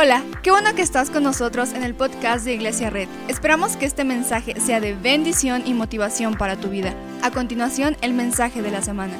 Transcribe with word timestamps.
Hola, 0.00 0.22
qué 0.44 0.52
bueno 0.52 0.76
que 0.76 0.82
estás 0.82 1.10
con 1.10 1.24
nosotros 1.24 1.72
en 1.72 1.82
el 1.82 1.92
podcast 1.92 2.44
de 2.44 2.54
Iglesia 2.54 2.88
Red. 2.88 3.08
Esperamos 3.26 3.76
que 3.76 3.84
este 3.84 4.04
mensaje 4.04 4.54
sea 4.60 4.78
de 4.78 4.94
bendición 4.94 5.64
y 5.66 5.74
motivación 5.74 6.36
para 6.36 6.54
tu 6.54 6.68
vida. 6.68 6.94
A 7.20 7.32
continuación, 7.32 7.96
el 8.00 8.14
mensaje 8.14 8.62
de 8.62 8.70
la 8.70 8.80
semana. 8.80 9.14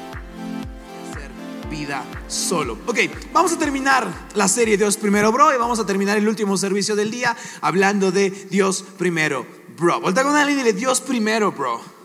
Vida 1.69 2.05
solo. 2.29 2.79
Ok, 2.87 3.01
vamos 3.33 3.55
a 3.55 3.59
terminar 3.59 4.07
la 4.37 4.47
serie 4.47 4.77
Dios 4.77 4.97
primero, 4.97 5.33
bro, 5.33 5.53
y 5.53 5.59
vamos 5.59 5.81
a 5.81 5.85
terminar 5.85 6.17
el 6.17 6.29
último 6.29 6.57
servicio 6.57 6.95
del 6.95 7.11
día 7.11 7.37
hablando 7.61 8.13
de 8.13 8.31
Dios 8.31 8.85
primero, 8.97 9.45
bro. 9.77 10.01
Volta 10.01 10.23
con 10.23 10.37
alguien 10.37 10.61
y 10.61 10.63
dile 10.63 10.75
Dios 10.75 11.01
primero, 11.01 11.51
bro. 11.51 11.98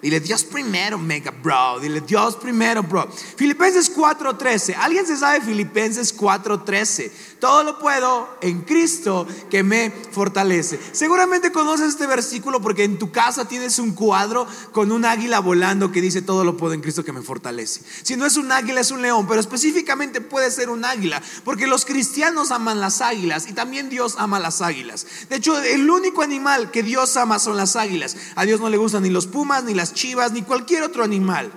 Dile 0.00 0.20
Dios 0.20 0.44
primero, 0.44 0.96
mega 0.96 1.32
bro. 1.32 1.80
Dile 1.80 2.00
Dios 2.00 2.36
primero, 2.36 2.82
bro. 2.82 3.08
Filipenses 3.36 3.92
4:13. 3.94 4.76
¿Alguien 4.78 5.06
se 5.06 5.16
sabe 5.16 5.40
Filipenses 5.40 6.16
4:13? 6.16 7.10
Todo 7.40 7.64
lo 7.64 7.78
puedo 7.78 8.28
en 8.40 8.62
Cristo 8.62 9.26
que 9.50 9.62
me 9.62 9.90
fortalece. 10.12 10.78
Seguramente 10.92 11.52
conoces 11.52 11.88
este 11.88 12.06
versículo 12.06 12.60
porque 12.60 12.84
en 12.84 12.98
tu 12.98 13.10
casa 13.10 13.46
tienes 13.46 13.78
un 13.78 13.92
cuadro 13.92 14.46
con 14.72 14.92
un 14.92 15.04
águila 15.04 15.40
volando 15.40 15.90
que 15.90 16.00
dice 16.00 16.22
todo 16.22 16.44
lo 16.44 16.56
puedo 16.56 16.74
en 16.74 16.80
Cristo 16.80 17.04
que 17.04 17.12
me 17.12 17.22
fortalece. 17.22 17.80
Si 18.02 18.16
no 18.16 18.26
es 18.26 18.36
un 18.36 18.52
águila 18.52 18.80
es 18.80 18.90
un 18.90 19.02
león, 19.02 19.26
pero 19.26 19.40
específicamente 19.40 20.20
puede 20.20 20.50
ser 20.50 20.70
un 20.70 20.84
águila 20.84 21.22
porque 21.44 21.66
los 21.66 21.84
cristianos 21.84 22.50
aman 22.50 22.80
las 22.80 23.00
águilas 23.00 23.48
y 23.48 23.52
también 23.52 23.88
Dios 23.88 24.16
ama 24.18 24.38
las 24.38 24.60
águilas. 24.60 25.06
De 25.28 25.36
hecho, 25.36 25.58
el 25.60 25.88
único 25.90 26.22
animal 26.22 26.70
que 26.70 26.82
Dios 26.82 27.16
ama 27.16 27.38
son 27.38 27.56
las 27.56 27.76
águilas. 27.76 28.16
A 28.36 28.44
Dios 28.44 28.60
no 28.60 28.68
le 28.68 28.76
gustan 28.76 29.02
ni 29.02 29.10
los 29.10 29.26
pumas, 29.26 29.64
ni 29.64 29.74
las 29.74 29.87
chivas, 29.94 30.32
ni 30.32 30.42
cualquier 30.42 30.82
otro 30.82 31.04
animal. 31.04 31.50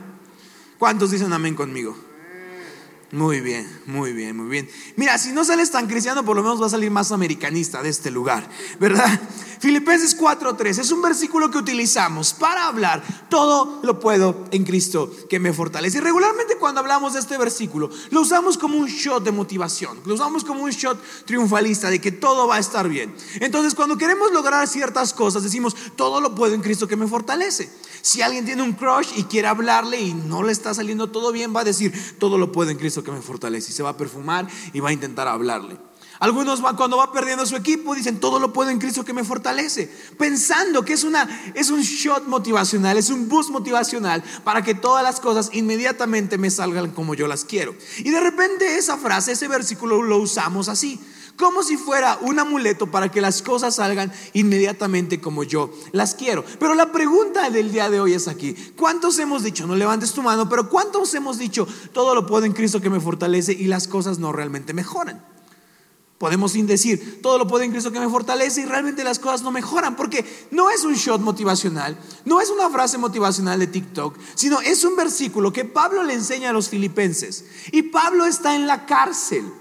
¿Cuántos 0.78 1.12
dicen 1.12 1.34
amén 1.34 1.56
conmigo? 1.56 1.96
Muy 3.12 3.42
bien, 3.42 3.68
muy 3.88 4.14
bien, 4.14 4.38
muy 4.38 4.48
bien. 4.50 4.70
Mira, 4.96 5.18
si 5.18 5.34
no 5.34 5.44
sales 5.44 5.70
tan 5.70 5.86
cristiano, 5.88 6.24
por 6.24 6.38
lo 6.38 6.44
menos 6.44 6.62
va 6.62 6.68
a 6.68 6.70
salir 6.70 6.90
más 6.92 7.12
americanista 7.12 7.84
de 7.84 7.90
este 7.90 8.10
lugar, 8.10 8.50
¿verdad? 8.80 9.20
Filipenses 9.60 10.18
4:3 10.18 10.80
es 10.80 10.92
un 10.92 11.02
versículo 11.02 11.52
que 11.52 11.58
utilizamos 11.58 12.34
para 12.34 12.68
hablar, 12.68 13.04
todo 13.30 13.82
lo 13.84 14.00
puedo 14.00 14.46
en 14.52 14.64
Cristo 14.64 15.12
que 15.30 15.40
me 15.40 15.52
fortalece. 15.52 15.98
Y 15.98 16.02
regularmente 16.02 16.56
cuando 16.56 16.80
hablamos 16.80 17.14
de 17.14 17.20
este 17.20 17.38
versículo, 17.38 17.90
lo 18.12 18.22
usamos 18.22 18.58
como 18.58 18.78
un 18.78 18.88
shot 18.88 19.26
de 19.26 19.34
motivación, 19.34 20.00
lo 20.06 20.14
usamos 20.14 20.46
como 20.46 20.64
un 20.64 20.72
shot 20.72 20.98
triunfalista 21.26 21.90
de 21.90 22.00
que 22.00 22.14
todo 22.14 22.48
va 22.48 22.56
a 22.56 22.60
estar 22.60 22.88
bien. 22.88 23.14
Entonces, 23.42 23.76
cuando 23.76 23.98
queremos 23.98 24.32
lograr 24.32 24.68
ciertas 24.70 25.14
cosas, 25.14 25.44
decimos, 25.44 25.76
todo 25.98 26.22
lo 26.22 26.34
puedo 26.34 26.56
en 26.56 26.62
Cristo 26.62 26.88
que 26.88 26.96
me 26.96 27.08
fortalece. 27.08 27.70
Si 28.02 28.22
alguien 28.22 28.46
tiene 28.46 28.64
un 28.64 28.74
crush 28.74 29.10
y 29.16 29.26
quiere 29.26 29.50
hablarle 29.50 30.00
y 30.00 30.14
no 30.14 30.42
le 30.42 30.54
está 30.54 30.74
saliendo 30.74 31.12
todo 31.12 31.32
bien, 31.32 31.54
va 31.56 31.62
a 31.62 31.66
decir, 31.66 31.94
todo 32.18 32.38
lo 32.38 32.52
puedo 32.52 32.72
en 32.72 32.78
Cristo 32.78 33.01
que 33.04 33.12
me 33.12 33.22
fortalece. 33.22 33.72
Y 33.72 33.76
se 33.76 33.84
va 33.84 33.90
a 33.90 33.98
perfumar 33.98 34.48
y 34.74 34.80
va 34.80 34.90
a 34.90 34.94
intentar 34.94 35.28
hablarle. 35.28 35.78
Algunos 36.22 36.62
cuando 36.62 36.98
va 36.98 37.12
perdiendo 37.12 37.48
su 37.48 37.56
equipo 37.56 37.96
dicen, 37.96 38.20
todo 38.20 38.40
lo 38.40 38.54
puedo 38.54 38.70
en 38.70 38.78
Cristo 38.78 39.04
que 39.04 39.12
me 39.12 39.24
fortalece. 39.24 39.92
Pensando 40.20 40.86
que 40.86 40.94
es, 40.94 41.04
una, 41.04 41.28
es 41.56 41.72
un 41.72 41.82
shot 41.82 42.28
motivacional, 42.28 42.96
es 42.98 43.10
un 43.10 43.28
boost 43.28 43.50
motivacional 43.50 44.24
para 44.44 44.62
que 44.64 44.76
todas 44.76 45.04
las 45.04 45.20
cosas 45.20 45.50
inmediatamente 45.52 46.38
me 46.38 46.52
salgan 46.52 46.92
como 46.92 47.16
yo 47.16 47.28
las 47.28 47.44
quiero. 47.44 47.74
Y 47.98 48.12
de 48.12 48.20
repente 48.20 48.78
esa 48.78 48.98
frase, 48.98 49.32
ese 49.32 49.48
versículo 49.48 50.04
lo 50.04 50.18
usamos 50.18 50.70
así 50.70 51.00
como 51.38 51.64
si 51.64 51.78
fuera 51.78 52.18
un 52.22 52.40
amuleto 52.40 52.88
para 52.88 53.10
que 53.10 53.22
las 53.22 53.42
cosas 53.42 53.76
salgan 53.76 54.12
inmediatamente 54.34 55.20
como 55.20 55.44
yo 55.44 55.72
las 55.92 56.16
quiero. 56.16 56.44
Pero 56.60 56.76
la 56.76 56.92
pregunta 56.92 57.50
del 57.50 57.72
día 57.72 57.90
de 57.90 58.00
hoy 58.00 58.14
es 58.14 58.28
aquí, 58.28 58.56
¿cuántos 58.76 59.18
hemos 59.20 59.44
dicho, 59.44 59.68
no 59.68 59.76
levantes 59.76 60.14
tu 60.14 60.22
mano, 60.22 60.50
pero 60.50 60.70
cuántos 60.70 61.14
hemos 61.14 61.38
dicho, 61.38 61.68
todo 61.94 62.16
lo 62.16 62.26
puedo 62.26 62.46
en 62.46 62.54
Cristo 62.54 62.82
que 62.82 62.90
me 62.90 63.00
fortalece 63.00 63.54
y 63.54 63.66
las 63.66 63.88
cosas 63.88 64.20
no 64.20 64.32
realmente 64.32 64.74
mejoran? 64.74 65.24
Podemos 66.22 66.52
sin 66.52 66.68
decir, 66.68 67.20
todo 67.24 67.40
lo 67.40 67.48
puedo 67.48 67.64
en 67.64 67.72
Cristo 67.72 67.92
que 67.92 68.00
me 68.00 68.08
fortalece 68.08 68.62
y 68.62 68.66
realmente 68.66 69.04
las 69.04 69.18
cosas 69.18 69.42
no 69.42 69.50
mejoran, 69.50 69.96
porque 69.96 70.24
no 70.52 70.70
es 70.70 70.84
un 70.84 70.94
shot 70.94 71.20
motivacional, 71.20 71.98
no 72.26 72.40
es 72.40 72.52
una 72.52 72.70
frase 72.70 73.00
motivacional 73.00 73.58
de 73.58 73.66
TikTok, 73.66 74.16
sino 74.36 74.62
es 74.62 74.84
un 74.84 74.96
versículo 74.96 75.52
que 75.52 75.66
Pablo 75.66 76.04
le 76.04 76.14
enseña 76.14 76.52
a 76.52 76.54
los 76.54 76.70
filipenses. 76.70 77.46
Y 77.72 77.82
Pablo 77.82 78.28
está 78.28 78.56
en 78.56 78.68
la 78.68 78.86
cárcel. 78.86 79.52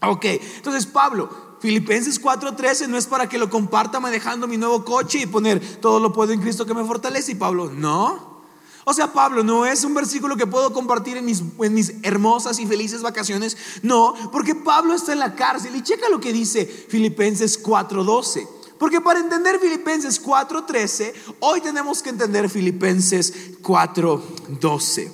Ok, 0.00 0.24
entonces 0.24 0.86
Pablo, 0.86 1.28
Filipenses 1.60 2.20
4:13 2.20 2.86
no 2.86 2.96
es 2.96 3.06
para 3.06 3.28
que 3.28 3.38
lo 3.38 3.50
comparta 3.50 4.00
manejando 4.00 4.46
mi 4.46 4.56
nuevo 4.56 4.84
coche 4.84 5.18
y 5.18 5.26
poner 5.26 5.60
todo 5.80 5.98
lo 5.98 6.12
puedo 6.12 6.32
en 6.32 6.40
Cristo 6.40 6.66
que 6.66 6.74
me 6.74 6.84
fortalece. 6.84 7.32
Y 7.32 7.36
Pablo, 7.36 7.70
no. 7.70 8.38
O 8.84 8.94
sea, 8.94 9.12
Pablo, 9.12 9.42
no 9.44 9.66
es 9.66 9.84
un 9.84 9.92
versículo 9.92 10.36
que 10.36 10.46
puedo 10.46 10.72
compartir 10.72 11.18
en 11.18 11.26
mis, 11.26 11.42
en 11.60 11.74
mis 11.74 11.94
hermosas 12.02 12.58
y 12.58 12.66
felices 12.66 13.02
vacaciones. 13.02 13.56
No, 13.82 14.14
porque 14.32 14.54
Pablo 14.54 14.94
está 14.94 15.12
en 15.12 15.18
la 15.18 15.34
cárcel. 15.34 15.76
Y 15.76 15.82
checa 15.82 16.08
lo 16.08 16.20
que 16.20 16.32
dice 16.32 16.64
Filipenses 16.64 17.62
4:12. 17.62 18.48
Porque 18.78 19.00
para 19.00 19.18
entender 19.18 19.58
Filipenses 19.58 20.22
4:13, 20.22 21.12
hoy 21.40 21.60
tenemos 21.60 22.02
que 22.02 22.10
entender 22.10 22.48
Filipenses 22.48 23.60
4:12. 23.60 25.12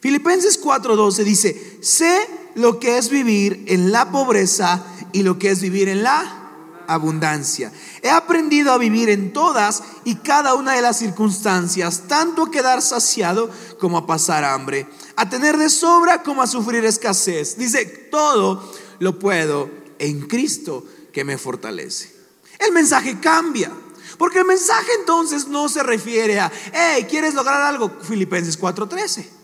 Filipenses 0.00 0.62
4:12 0.62 1.24
dice, 1.24 1.78
sé 1.80 2.43
lo 2.54 2.78
que 2.78 2.98
es 2.98 3.10
vivir 3.10 3.64
en 3.68 3.92
la 3.92 4.10
pobreza 4.10 4.84
y 5.12 5.22
lo 5.22 5.38
que 5.38 5.50
es 5.50 5.60
vivir 5.60 5.88
en 5.88 6.02
la 6.02 6.44
abundancia. 6.86 7.72
He 8.02 8.10
aprendido 8.10 8.72
a 8.72 8.78
vivir 8.78 9.08
en 9.08 9.32
todas 9.32 9.82
y 10.04 10.16
cada 10.16 10.54
una 10.54 10.72
de 10.74 10.82
las 10.82 10.98
circunstancias, 10.98 12.04
tanto 12.08 12.44
a 12.44 12.50
quedar 12.50 12.82
saciado 12.82 13.50
como 13.78 13.98
a 13.98 14.06
pasar 14.06 14.44
hambre, 14.44 14.86
a 15.16 15.28
tener 15.28 15.56
de 15.56 15.70
sobra 15.70 16.22
como 16.22 16.42
a 16.42 16.46
sufrir 16.46 16.84
escasez. 16.84 17.56
Dice, 17.56 17.86
todo 18.10 18.72
lo 18.98 19.18
puedo 19.18 19.70
en 19.98 20.26
Cristo 20.26 20.84
que 21.12 21.24
me 21.24 21.38
fortalece. 21.38 22.14
El 22.58 22.72
mensaje 22.72 23.18
cambia. 23.20 23.70
Porque 24.18 24.38
el 24.38 24.44
mensaje 24.44 24.90
entonces 25.00 25.48
no 25.48 25.68
se 25.68 25.82
refiere 25.82 26.38
a, 26.38 26.52
hey, 26.72 27.04
¿quieres 27.10 27.34
lograr 27.34 27.62
algo? 27.62 27.90
Filipenses 28.02 28.60
4:13 28.60 29.43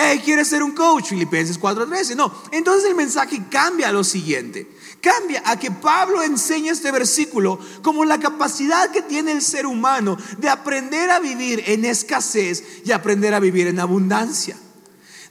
hey, 0.00 0.22
¿quieres 0.24 0.48
ser 0.48 0.62
un 0.62 0.72
coach? 0.72 1.08
Filipenses 1.08 1.58
4:13. 1.58 2.14
No, 2.14 2.32
entonces 2.52 2.88
el 2.88 2.94
mensaje 2.94 3.42
cambia 3.50 3.88
a 3.88 3.92
lo 3.92 4.04
siguiente. 4.04 4.70
Cambia 5.00 5.42
a 5.44 5.58
que 5.58 5.70
Pablo 5.70 6.22
enseña 6.22 6.72
este 6.72 6.90
versículo 6.90 7.58
como 7.82 8.04
la 8.04 8.18
capacidad 8.18 8.90
que 8.90 9.02
tiene 9.02 9.32
el 9.32 9.42
ser 9.42 9.66
humano 9.66 10.16
de 10.38 10.48
aprender 10.48 11.10
a 11.10 11.18
vivir 11.18 11.62
en 11.66 11.84
escasez 11.84 12.64
y 12.84 12.92
aprender 12.92 13.34
a 13.34 13.40
vivir 13.40 13.66
en 13.66 13.80
abundancia. 13.80 14.56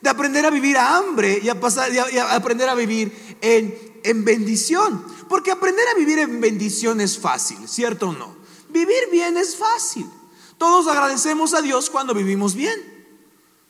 De 0.01 0.09
aprender 0.09 0.45
a 0.45 0.50
vivir 0.50 0.77
a 0.77 0.97
hambre 0.97 1.39
y, 1.41 1.50
aprender 1.50 2.69
a 2.69 2.75
vivir 2.75 3.38
en, 3.41 4.00
en 4.03 4.25
bendición. 4.25 5.03
Porque 5.27 5.51
aprender 5.51 5.85
a 5.89 5.97
vivir 5.97 6.19
en 6.19 6.39
bendición 6.39 7.01
es 7.01 7.17
fácil, 7.17 7.67
¿cierto 7.67 8.09
o 8.09 8.13
no? 8.13 8.35
Vivir 8.69 9.09
bien 9.11 9.38
es 9.38 9.56
fácil. 9.56 10.09
Todos 10.57 10.88
agradecemos 10.88 11.53
a 11.53 11.61
Dios 11.61 11.89
cuando 11.89 12.13
vivimos 12.13 12.56
bien. 12.56 12.96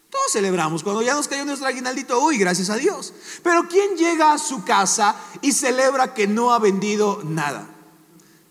Todos 0.10 0.32
celebramos. 0.32 0.84
Cuando 0.84 1.02
ya 1.02 1.14
nos 1.14 1.28
cayó 1.28 1.44
nuestro 1.46 1.68
aguinaldito, 1.68 2.20
uy, 2.22 2.38
gracias 2.38 2.70
a 2.70 2.76
Dios. 2.76 3.14
Pero 3.44 3.68
¿quién 3.68 3.96
llega 3.98 4.34
a 4.34 4.38
su 4.38 4.64
casa 4.64 5.16
y 5.42 5.52
celebra 5.52 6.14
que 6.14 6.28
no 6.28 6.54
ha 6.54 6.60
vendido 6.60 7.22
nada? 7.24 7.68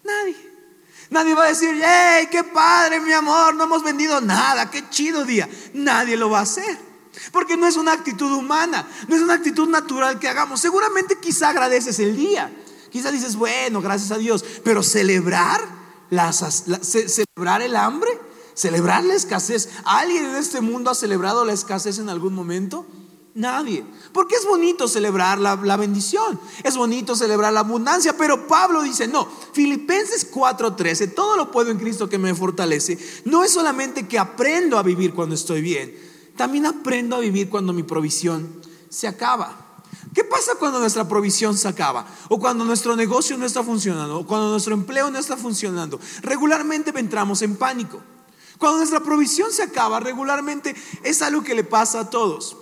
Nadie. 0.05 0.37
Nadie 1.11 1.35
va 1.35 1.45
a 1.45 1.49
decir, 1.49 1.81
hey, 1.83 2.29
qué 2.31 2.43
padre, 2.45 3.01
mi 3.01 3.13
amor, 3.13 3.55
no 3.55 3.65
hemos 3.65 3.83
vendido 3.83 4.21
nada, 4.21 4.71
qué 4.71 4.89
chido 4.91 5.25
día. 5.25 5.49
Nadie 5.73 6.17
lo 6.17 6.31
va 6.31 6.41
a 6.41 6.43
hacer. 6.43 6.79
Porque 7.33 7.57
no 7.57 7.67
es 7.67 7.77
una 7.77 7.93
actitud 7.93 8.31
humana, 8.33 8.87
no 9.09 9.17
es 9.17 9.23
una 9.23 9.35
actitud 9.35 9.69
natural 9.69 10.19
que 10.19 10.29
hagamos. 10.29 10.61
Seguramente 10.61 11.19
quizá 11.19 11.51
agradeces 11.51 11.99
el 12.01 12.17
día. 12.17 12.53
Quizá 12.91 13.11
dices, 13.11 13.37
bueno, 13.37 13.81
gracias 13.81 14.11
a 14.11 14.19
Dios. 14.19 14.45
Pero 14.65 14.83
celebrar, 14.83 15.61
celebrar 16.83 17.63
el 17.63 17.77
hambre, 17.77 18.11
celebrar 18.57 19.05
la 19.05 19.15
escasez. 19.15 19.69
¿Alguien 19.85 20.25
en 20.25 20.35
este 20.35 20.61
mundo 20.61 20.91
ha 20.91 20.95
celebrado 20.97 21.45
la 21.45 21.53
escasez 21.53 22.01
en 22.01 22.09
algún 22.09 22.35
momento? 22.35 22.85
Nadie. 23.37 23.85
Porque 24.15 24.35
es 24.35 24.47
bonito 24.47 24.89
celebrar 24.89 25.39
la, 25.39 25.77
bendición, 25.77 26.41
es 26.65 26.75
bonito 26.75 27.15
celebrar 27.15 27.53
la 27.53 27.61
abundancia, 27.61 28.17
pero 28.17 28.49
Pablo 28.49 28.83
dice, 28.83 29.07
no, 29.09 29.29
Filipenses 29.53 30.33
4:13, 30.33 31.15
todo 31.15 31.37
lo 31.37 31.51
puedo 31.51 31.71
en 31.71 31.79
Cristo 31.79 32.09
que 32.09 32.17
me 32.17 32.35
fortalece, 32.35 32.99
no 33.27 33.45
es 33.45 33.53
solamente 33.53 34.09
que 34.09 34.19
aprendo 34.19 34.79
a 34.79 34.83
vivir 34.83 35.13
cuando 35.13 35.35
estoy 35.35 35.61
bien, 35.61 35.95
también 36.35 36.65
aprendo 36.65 37.17
a 37.17 37.21
vivir 37.21 37.51
cuando 37.51 37.75
mi 37.75 37.83
provisión 37.83 38.63
se 38.89 39.07
acaba. 39.07 39.65
¿Qué 40.15 40.25
pasa 40.25 40.55
cuando 40.59 40.81
nuestra 40.81 41.07
provisión 41.07 41.59
se 41.59 41.69
acaba? 41.69 42.07
O 42.31 42.39
cuando 42.39 42.65
nuestro 42.65 42.97
negocio 42.97 43.37
no 43.37 43.45
está 43.45 43.63
funcionando, 43.63 44.21
o 44.21 44.27
cuando 44.27 44.49
nuestro 44.49 44.73
empleo 44.73 45.11
no 45.11 45.19
está 45.19 45.37
funcionando. 45.37 46.01
Regularmente 46.23 46.91
entramos 46.99 47.43
en 47.43 47.57
pánico. 47.57 48.01
Cuando 48.59 48.79
nuestra 48.79 49.01
provisión 49.01 49.53
se 49.53 49.63
acaba, 49.63 50.01
regularmente 50.01 50.75
es 51.03 51.23
algo 51.23 51.43
que 51.43 51.55
le 51.55 51.65
pasa 51.65 52.01
a 52.01 52.11
todos. 52.11 52.57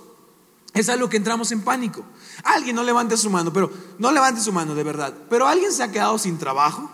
Es 0.73 0.89
algo 0.89 1.07
que 1.07 1.17
entramos 1.17 1.51
en 1.51 1.63
pánico. 1.63 2.03
Alguien 2.43 2.75
no 2.75 2.83
levante 2.83 3.15
su 3.15 3.29
mano, 3.29 3.53
pero 3.53 3.71
no 3.97 4.11
levante 4.11 4.41
su 4.41 4.51
mano 4.51 4.75
de 4.75 4.83
verdad. 4.83 5.13
Pero 5.29 5.47
alguien 5.47 5.71
se 5.71 5.83
ha 5.83 5.91
quedado 5.91 6.17
sin 6.17 6.37
trabajo. 6.37 6.89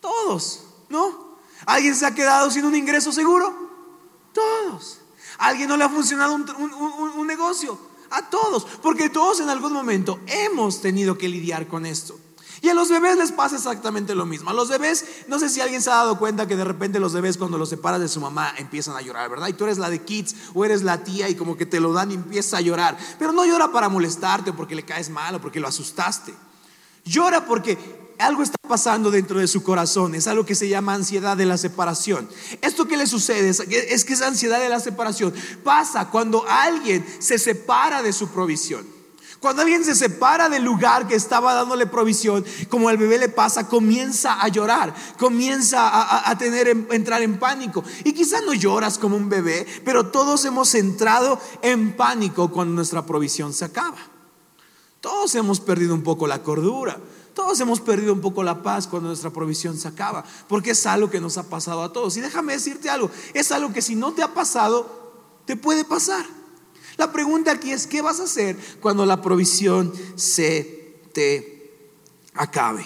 Todos, 0.00 0.64
¿no? 0.88 1.32
¿Alguien 1.66 1.94
se 1.96 2.06
ha 2.06 2.14
quedado 2.14 2.50
sin 2.50 2.64
un 2.64 2.76
ingreso 2.76 3.10
seguro? 3.10 3.52
Todos. 4.32 5.00
¿Alguien 5.38 5.68
no 5.68 5.76
le 5.76 5.84
ha 5.84 5.88
funcionado 5.88 6.34
un, 6.34 6.48
un 6.48 7.26
negocio? 7.26 7.76
A 8.10 8.28
todos, 8.28 8.66
porque 8.82 9.08
todos 9.08 9.40
en 9.40 9.48
algún 9.48 9.72
momento 9.72 10.20
hemos 10.26 10.80
tenido 10.80 11.16
que 11.16 11.28
lidiar 11.28 11.66
con 11.66 11.86
esto. 11.86 12.18
Y 12.62 12.68
a 12.68 12.74
los 12.74 12.88
bebés 12.88 13.16
les 13.16 13.32
pasa 13.32 13.56
exactamente 13.56 14.14
lo 14.14 14.24
mismo. 14.24 14.48
A 14.48 14.52
los 14.52 14.68
bebés, 14.68 15.04
no 15.26 15.40
sé 15.40 15.48
si 15.48 15.60
alguien 15.60 15.82
se 15.82 15.90
ha 15.90 15.96
dado 15.96 16.16
cuenta 16.16 16.46
que 16.46 16.54
de 16.54 16.62
repente 16.62 17.00
los 17.00 17.12
bebés 17.12 17.36
cuando 17.36 17.58
los 17.58 17.68
separas 17.68 18.00
de 18.00 18.06
su 18.06 18.20
mamá 18.20 18.54
empiezan 18.56 18.96
a 18.96 19.02
llorar, 19.02 19.28
¿verdad? 19.28 19.48
Y 19.48 19.52
tú 19.52 19.64
eres 19.64 19.78
la 19.78 19.90
de 19.90 20.02
kids 20.02 20.36
o 20.54 20.64
eres 20.64 20.84
la 20.84 21.02
tía 21.02 21.28
y 21.28 21.34
como 21.34 21.56
que 21.56 21.66
te 21.66 21.80
lo 21.80 21.92
dan 21.92 22.12
y 22.12 22.14
empieza 22.14 22.58
a 22.58 22.60
llorar. 22.60 22.96
Pero 23.18 23.32
no 23.32 23.44
llora 23.44 23.72
para 23.72 23.88
molestarte 23.88 24.50
o 24.50 24.56
porque 24.56 24.76
le 24.76 24.84
caes 24.84 25.10
mal 25.10 25.34
o 25.34 25.40
porque 25.40 25.58
lo 25.58 25.66
asustaste. 25.66 26.32
Llora 27.04 27.44
porque 27.46 28.12
algo 28.20 28.44
está 28.44 28.56
pasando 28.68 29.10
dentro 29.10 29.40
de 29.40 29.48
su 29.48 29.64
corazón, 29.64 30.14
es 30.14 30.28
algo 30.28 30.46
que 30.46 30.54
se 30.54 30.68
llama 30.68 30.94
ansiedad 30.94 31.36
de 31.36 31.46
la 31.46 31.58
separación. 31.58 32.28
Esto 32.60 32.86
que 32.86 32.96
le 32.96 33.08
sucede 33.08 33.48
es 33.48 34.04
que 34.04 34.12
esa 34.12 34.28
ansiedad 34.28 34.60
de 34.60 34.68
la 34.68 34.78
separación 34.78 35.34
pasa 35.64 36.10
cuando 36.10 36.46
alguien 36.48 37.04
se 37.18 37.40
separa 37.40 38.02
de 38.02 38.12
su 38.12 38.28
provisión. 38.28 39.01
Cuando 39.42 39.62
alguien 39.62 39.84
se 39.84 39.96
separa 39.96 40.48
del 40.48 40.62
lugar 40.62 41.08
que 41.08 41.16
estaba 41.16 41.52
dándole 41.52 41.88
provisión, 41.88 42.44
como 42.68 42.88
al 42.88 42.96
bebé 42.96 43.18
le 43.18 43.28
pasa, 43.28 43.66
comienza 43.66 44.40
a 44.40 44.46
llorar, 44.46 44.94
comienza 45.18 46.30
a, 46.30 46.38
tener, 46.38 46.68
entrar 46.68 47.22
en 47.22 47.40
pánico. 47.40 47.82
Y 48.04 48.12
quizás 48.12 48.44
no 48.46 48.54
lloras 48.54 48.98
como 48.98 49.16
un 49.16 49.28
bebé, 49.28 49.66
pero 49.84 50.06
todos 50.06 50.44
hemos 50.44 50.72
entrado 50.76 51.40
en 51.60 51.96
pánico 51.96 52.52
cuando 52.52 52.72
nuestra 52.72 53.04
provisión 53.04 53.52
se 53.52 53.64
acaba. 53.64 53.98
Todos 55.00 55.34
hemos 55.34 55.58
perdido 55.58 55.92
un 55.92 56.04
poco 56.04 56.28
la 56.28 56.44
cordura. 56.44 57.00
Todos 57.34 57.58
hemos 57.58 57.80
perdido 57.80 58.12
un 58.12 58.20
poco 58.20 58.44
la 58.44 58.62
paz 58.62 58.86
cuando 58.86 59.08
nuestra 59.08 59.30
provisión 59.30 59.76
se 59.76 59.88
acaba, 59.88 60.24
porque 60.46 60.70
es 60.70 60.86
algo 60.86 61.10
que 61.10 61.20
nos 61.20 61.36
ha 61.36 61.48
pasado 61.48 61.82
a 61.82 61.92
todos. 61.92 62.16
Y 62.16 62.20
déjame 62.20 62.52
decirte 62.52 62.90
algo, 62.90 63.10
es 63.34 63.50
algo 63.50 63.72
que 63.72 63.82
si 63.82 63.96
no 63.96 64.12
te 64.12 64.22
ha 64.22 64.34
pasado, 64.34 64.86
te 65.46 65.56
puede 65.56 65.84
pasar. 65.84 66.24
La 66.96 67.12
pregunta 67.12 67.52
aquí 67.52 67.72
es, 67.72 67.86
¿qué 67.86 68.02
vas 68.02 68.20
a 68.20 68.24
hacer 68.24 68.56
cuando 68.80 69.06
la 69.06 69.22
provisión 69.22 69.92
se 70.16 70.98
te 71.12 71.72
acabe? 72.34 72.84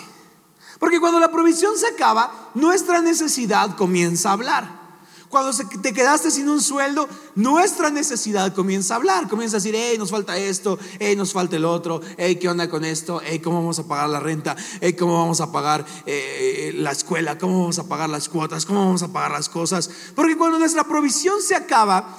Porque 0.79 1.01
cuando 1.01 1.21
la 1.21 1.31
provisión 1.31 1.77
se 1.79 1.87
acaba, 1.87 2.51
nuestra 2.55 3.01
necesidad 3.01 3.77
comienza 3.77 4.31
a 4.31 4.33
hablar. 4.33 4.87
Cuando 5.29 5.51
te 5.83 5.93
quedaste 5.93 6.31
sin 6.31 6.49
un 6.49 6.61
sueldo, 6.61 7.09
nuestra 7.35 7.91
necesidad 7.91 8.55
comienza 8.55 8.95
a 8.95 8.97
hablar, 8.99 9.29
comienza 9.29 9.57
a 9.57 9.61
decir, 9.61 9.75
hey, 9.77 9.97
nos 9.99 10.11
falta 10.11 10.37
esto, 10.37 10.79
hey, 11.01 11.17
nos 11.17 11.33
falta 11.33 11.57
el 11.57 11.65
otro, 11.65 12.01
hey, 12.17 12.37
¿qué 12.37 12.49
onda 12.49 12.71
con 12.71 12.85
esto? 12.85 13.21
Hey, 13.25 13.41
¿cómo 13.41 13.59
vamos 13.59 13.79
a 13.81 13.89
pagar 13.89 14.09
la 14.09 14.21
renta? 14.21 14.55
Hey, 14.81 14.93
¿cómo 14.93 15.19
vamos 15.19 15.41
a 15.41 15.51
pagar 15.51 15.85
eh, 16.07 16.73
la 16.77 16.93
escuela? 16.93 17.39
¿Cómo 17.39 17.61
vamos 17.61 17.79
a 17.81 17.89
pagar 17.89 18.09
las 18.09 18.29
cuotas? 18.29 18.65
¿Cómo 18.65 18.85
vamos 18.85 19.03
a 19.03 19.09
pagar 19.09 19.33
las 19.33 19.49
cosas? 19.49 19.91
Porque 20.15 20.37
cuando 20.37 20.61
nuestra 20.61 20.85
provisión 20.85 21.43
se 21.43 21.57
acaba, 21.57 22.17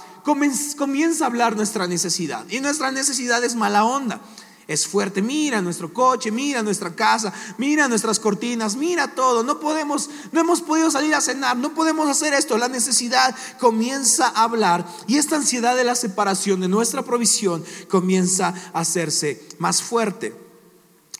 comienza 0.75 1.24
a 1.24 1.27
hablar 1.27 1.56
nuestra 1.56 1.88
necesidad. 1.88 2.45
Y 2.50 2.59
nuestra 2.59 2.91
necesidad 2.91 3.44
es 3.44 3.56
mala 3.56 3.85
onda. 3.85 4.21
Es 4.68 4.85
fuerte, 4.85 5.21
mira 5.21 5.62
nuestro 5.62 5.94
coche, 5.94 6.29
mira 6.29 6.62
nuestra 6.62 6.94
casa, 6.94 7.31
mira 7.57 7.88
nuestras 7.88 8.19
cortinas, 8.19 8.75
mira 8.75 9.15
todo. 9.15 9.41
No 9.41 9.62
podemos, 9.62 10.09
no 10.33 10.41
hemos 10.41 10.62
podido 10.62 10.91
salir 10.91 11.15
a 11.15 11.21
cenar, 11.21 11.56
no 11.56 11.74
podemos 11.74 12.09
hacer 12.09 12.33
esto. 12.33 12.57
La 12.57 12.68
necesidad 12.68 13.33
comienza 13.59 14.27
a 14.27 14.44
hablar 14.44 14.85
y 15.07 15.18
esta 15.18 15.38
ansiedad 15.38 15.77
de 15.77 15.85
la 15.85 15.95
separación 15.95 16.59
de 16.59 16.68
nuestra 16.68 17.01
provisión 17.01 17.63
comienza 17.88 18.53
a 18.74 18.81
hacerse 18.81 19.47
más 19.57 19.81
fuerte. 19.81 20.47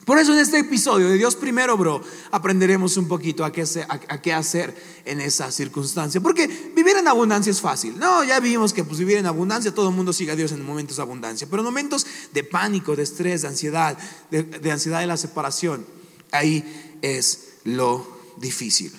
Por 0.08 0.18
eso 0.18 0.32
en 0.32 0.38
este 0.38 0.60
episodio 0.60 1.10
de 1.10 1.18
Dios 1.18 1.36
primero, 1.36 1.76
bro, 1.76 2.00
aprenderemos 2.30 2.96
un 2.96 3.06
poquito 3.06 3.44
a 3.44 3.52
qué, 3.52 3.62
a, 3.86 4.22
qué, 4.22 4.32
hacer 4.32 4.74
en 5.04 5.20
esa 5.20 5.52
circunstancia. 5.52 6.18
Porque 6.18 6.46
vivir 6.74 6.96
en 6.96 7.06
abundancia 7.06 7.50
es 7.50 7.60
fácil. 7.60 7.98
No, 7.98 8.24
ya 8.24 8.40
vimos 8.40 8.72
que 8.72 8.84
pues, 8.84 8.98
vivir 8.98 9.18
en 9.18 9.26
abundancia, 9.26 9.74
todo 9.74 9.90
el 9.90 9.94
mundo 9.94 10.14
sigue 10.14 10.32
a 10.32 10.34
Dios 10.34 10.50
en 10.52 10.64
momentos 10.64 10.96
de 10.96 11.02
abundancia. 11.02 11.46
Pero 11.50 11.60
en 11.60 11.66
momentos 11.66 12.06
de 12.32 12.42
pánico, 12.42 12.96
de 12.96 13.02
estrés, 13.02 13.42
de 13.42 13.48
ansiedad, 13.48 13.98
de, 14.30 14.44
de 14.44 14.72
ansiedad 14.72 15.00
de 15.00 15.08
la 15.08 15.18
separación, 15.18 15.84
ahí 16.32 16.96
es 17.02 17.58
lo 17.64 18.06
difícil. 18.38 18.90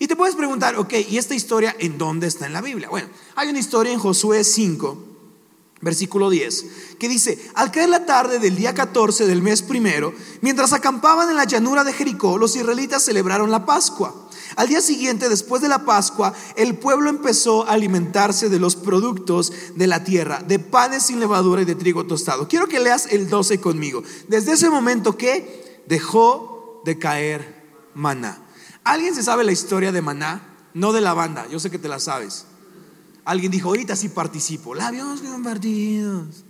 Y 0.00 0.08
te 0.08 0.16
puedes 0.16 0.34
preguntar, 0.34 0.74
ok, 0.74 0.94
¿y 1.10 1.16
esta 1.16 1.36
historia 1.36 1.76
en 1.78 1.96
dónde 1.96 2.26
está 2.26 2.46
en 2.46 2.54
la 2.54 2.60
Biblia? 2.60 2.88
Bueno, 2.88 3.08
hay 3.36 3.50
una 3.50 3.60
historia 3.60 3.92
en 3.92 4.00
Josué 4.00 4.42
5 4.42 5.13
versículo 5.84 6.30
10, 6.30 6.66
que 6.98 7.08
dice, 7.08 7.38
al 7.54 7.70
caer 7.70 7.90
la 7.90 8.06
tarde 8.06 8.38
del 8.38 8.56
día 8.56 8.74
14 8.74 9.26
del 9.26 9.42
mes 9.42 9.62
primero, 9.62 10.12
mientras 10.40 10.72
acampaban 10.72 11.30
en 11.30 11.36
la 11.36 11.44
llanura 11.44 11.84
de 11.84 11.92
Jericó, 11.92 12.38
los 12.38 12.56
israelitas 12.56 13.04
celebraron 13.04 13.50
la 13.50 13.66
Pascua. 13.66 14.28
Al 14.56 14.68
día 14.68 14.80
siguiente, 14.80 15.28
después 15.28 15.62
de 15.62 15.68
la 15.68 15.84
Pascua, 15.84 16.32
el 16.56 16.76
pueblo 16.76 17.10
empezó 17.10 17.66
a 17.66 17.72
alimentarse 17.72 18.48
de 18.48 18.58
los 18.58 18.76
productos 18.76 19.52
de 19.74 19.86
la 19.86 20.04
tierra, 20.04 20.42
de 20.42 20.58
panes 20.58 21.04
sin 21.04 21.20
levadura 21.20 21.62
y 21.62 21.64
de 21.64 21.74
trigo 21.74 22.06
tostado. 22.06 22.48
Quiero 22.48 22.68
que 22.68 22.80
leas 22.80 23.06
el 23.10 23.28
12 23.28 23.60
conmigo. 23.60 24.02
Desde 24.28 24.52
ese 24.52 24.70
momento 24.70 25.16
que 25.16 25.82
dejó 25.86 26.82
de 26.84 26.98
caer 26.98 27.90
maná. 27.94 28.46
¿Alguien 28.84 29.14
se 29.14 29.22
sabe 29.22 29.44
la 29.44 29.52
historia 29.52 29.92
de 29.92 30.02
maná? 30.02 30.54
No 30.72 30.92
de 30.92 31.00
la 31.00 31.14
banda, 31.14 31.46
yo 31.48 31.58
sé 31.58 31.70
que 31.70 31.78
te 31.78 31.88
la 31.88 32.00
sabes. 32.00 32.46
Alguien 33.24 33.50
dijo, 33.50 33.68
ahorita 33.68 33.96
sí 33.96 34.08
participo. 34.08 34.74
Labios 34.74 35.22
bien 35.22 35.42
partidos. 35.42 36.44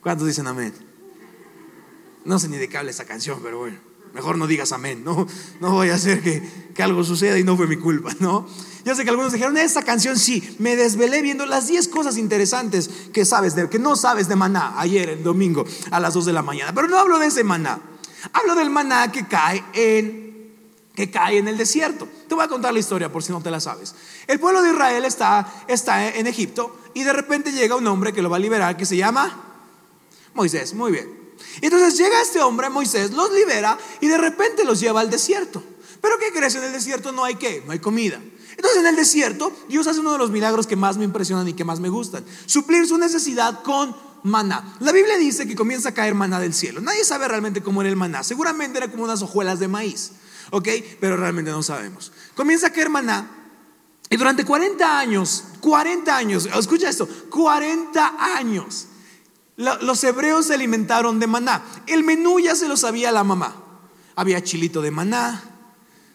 ¿Cuántos 0.00 0.26
dicen 0.26 0.46
amén? 0.46 0.72
No 2.24 2.38
sé 2.38 2.48
ni 2.48 2.56
de 2.56 2.68
qué 2.68 2.78
habla 2.78 2.90
esa 2.90 3.04
canción, 3.04 3.40
pero 3.42 3.58
bueno, 3.58 3.78
mejor 4.14 4.36
no 4.36 4.46
digas 4.46 4.72
amén, 4.72 5.04
no, 5.04 5.26
no 5.60 5.72
voy 5.72 5.90
a 5.90 5.94
hacer 5.94 6.22
que, 6.22 6.42
que 6.74 6.82
algo 6.82 7.04
suceda 7.04 7.38
y 7.38 7.44
no 7.44 7.56
fue 7.56 7.66
mi 7.66 7.76
culpa, 7.76 8.14
¿no? 8.18 8.46
Yo 8.84 8.94
sé 8.94 9.04
que 9.04 9.10
algunos 9.10 9.32
dijeron, 9.32 9.56
esta 9.56 9.82
canción 9.82 10.18
sí, 10.18 10.56
me 10.58 10.76
desvelé 10.76 11.22
viendo 11.22 11.44
las 11.46 11.66
10 11.68 11.88
cosas 11.88 12.16
interesantes 12.16 12.90
que 13.12 13.24
sabes, 13.24 13.54
de, 13.54 13.68
que 13.68 13.78
no 13.78 13.96
sabes 13.96 14.28
de 14.28 14.36
maná 14.36 14.78
ayer, 14.78 15.10
el 15.10 15.22
domingo, 15.22 15.64
a 15.90 16.00
las 16.00 16.14
2 16.14 16.26
de 16.26 16.32
la 16.32 16.42
mañana, 16.42 16.74
pero 16.74 16.88
no 16.88 16.98
hablo 16.98 17.18
de 17.18 17.26
ese 17.26 17.44
maná, 17.44 17.80
hablo 18.32 18.54
del 18.54 18.70
maná 18.70 19.12
que 19.12 19.26
cae 19.26 19.62
en 19.74 20.29
que 20.94 21.10
cae 21.10 21.38
en 21.38 21.48
el 21.48 21.56
desierto. 21.56 22.08
Te 22.28 22.34
voy 22.34 22.44
a 22.44 22.48
contar 22.48 22.72
la 22.72 22.80
historia 22.80 23.10
por 23.10 23.22
si 23.22 23.32
no 23.32 23.42
te 23.42 23.50
la 23.50 23.60
sabes. 23.60 23.94
El 24.26 24.40
pueblo 24.40 24.62
de 24.62 24.70
Israel 24.70 25.04
está, 25.04 25.64
está 25.68 26.08
en 26.08 26.26
Egipto 26.26 26.76
y 26.94 27.04
de 27.04 27.12
repente 27.12 27.52
llega 27.52 27.76
un 27.76 27.86
hombre 27.86 28.12
que 28.12 28.22
lo 28.22 28.30
va 28.30 28.36
a 28.36 28.40
liberar 28.40 28.76
que 28.76 28.86
se 28.86 28.96
llama 28.96 29.64
Moisés. 30.34 30.74
Muy 30.74 30.92
bien. 30.92 31.20
Entonces 31.60 31.96
llega 31.96 32.20
este 32.20 32.40
hombre, 32.40 32.68
Moisés, 32.68 33.12
los 33.12 33.32
libera 33.32 33.78
y 34.00 34.08
de 34.08 34.18
repente 34.18 34.64
los 34.64 34.80
lleva 34.80 35.00
al 35.00 35.10
desierto. 35.10 35.62
Pero 36.00 36.18
¿qué 36.18 36.32
crees? 36.32 36.54
En 36.54 36.64
el 36.64 36.72
desierto 36.72 37.12
no 37.12 37.24
hay 37.24 37.36
qué, 37.36 37.62
no 37.66 37.72
hay 37.72 37.78
comida. 37.78 38.20
Entonces 38.56 38.80
en 38.80 38.86
el 38.86 38.96
desierto 38.96 39.52
Dios 39.68 39.86
hace 39.86 40.00
uno 40.00 40.12
de 40.12 40.18
los 40.18 40.30
milagros 40.30 40.66
que 40.66 40.76
más 40.76 40.96
me 40.96 41.04
impresionan 41.04 41.48
y 41.48 41.54
que 41.54 41.64
más 41.64 41.80
me 41.80 41.88
gustan. 41.88 42.24
Suplir 42.46 42.86
su 42.86 42.98
necesidad 42.98 43.62
con 43.62 43.94
maná. 44.22 44.76
La 44.80 44.92
Biblia 44.92 45.16
dice 45.16 45.46
que 45.46 45.54
comienza 45.54 45.90
a 45.90 45.94
caer 45.94 46.14
maná 46.14 46.40
del 46.40 46.54
cielo. 46.54 46.80
Nadie 46.80 47.04
sabe 47.04 47.28
realmente 47.28 47.62
cómo 47.62 47.80
era 47.80 47.90
el 47.90 47.96
maná. 47.96 48.22
Seguramente 48.22 48.78
era 48.78 48.90
como 48.90 49.04
unas 49.04 49.22
hojuelas 49.22 49.58
de 49.60 49.68
maíz. 49.68 50.12
¿Ok? 50.50 50.68
Pero 51.00 51.16
realmente 51.16 51.50
no 51.50 51.62
sabemos. 51.62 52.12
Comienza 52.34 52.68
a 52.68 52.72
caer 52.72 52.90
maná 52.90 53.40
y 54.12 54.16
durante 54.16 54.44
40 54.44 54.98
años, 54.98 55.44
40 55.60 56.16
años, 56.16 56.48
escucha 56.58 56.88
esto, 56.88 57.08
40 57.30 58.16
años, 58.36 58.88
los 59.56 60.02
hebreos 60.02 60.46
se 60.46 60.54
alimentaron 60.54 61.20
de 61.20 61.28
maná. 61.28 61.62
El 61.86 62.02
menú 62.02 62.40
ya 62.40 62.56
se 62.56 62.66
lo 62.66 62.76
sabía 62.76 63.12
la 63.12 63.22
mamá. 63.22 63.54
Había 64.16 64.42
chilito 64.42 64.82
de 64.82 64.90
maná, 64.90 65.44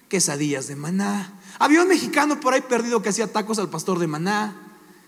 quesadillas 0.10 0.68
de 0.68 0.76
maná. 0.76 1.40
Había 1.58 1.84
un 1.84 1.88
mexicano 1.88 2.38
por 2.42 2.54
ahí 2.54 2.62
perdido 2.62 3.02
que 3.02 3.10
hacía 3.10 3.32
tacos 3.32 3.60
al 3.60 3.70
pastor 3.70 3.98
de 3.98 4.08
maná. 4.08 4.62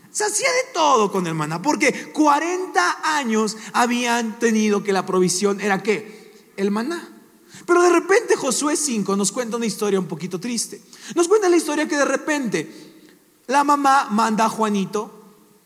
Se 0.09 0.23
hacía 0.23 0.47
de 0.47 0.73
todo 0.73 1.11
con 1.11 1.27
el 1.27 1.33
maná, 1.33 1.61
porque 1.61 2.13
40 2.13 3.17
años 3.17 3.57
habían 3.73 4.39
tenido 4.39 4.81
que 4.81 4.93
la 4.93 5.05
provisión 5.05 5.59
era 5.59 5.83
qué? 5.83 6.53
El 6.55 6.71
maná. 6.71 7.16
Pero 7.67 7.81
de 7.83 7.89
repente 7.89 8.37
Josué 8.37 8.77
5 8.77 9.17
nos 9.17 9.33
cuenta 9.33 9.57
una 9.57 9.65
historia 9.65 9.99
un 9.99 10.07
poquito 10.07 10.39
triste. 10.39 10.81
Nos 11.15 11.27
cuenta 11.27 11.49
la 11.49 11.57
historia 11.57 11.85
que 11.85 11.97
de 11.97 12.05
repente 12.05 12.95
la 13.47 13.65
mamá 13.65 14.07
manda 14.09 14.45
a 14.45 14.49
Juanito. 14.49 15.11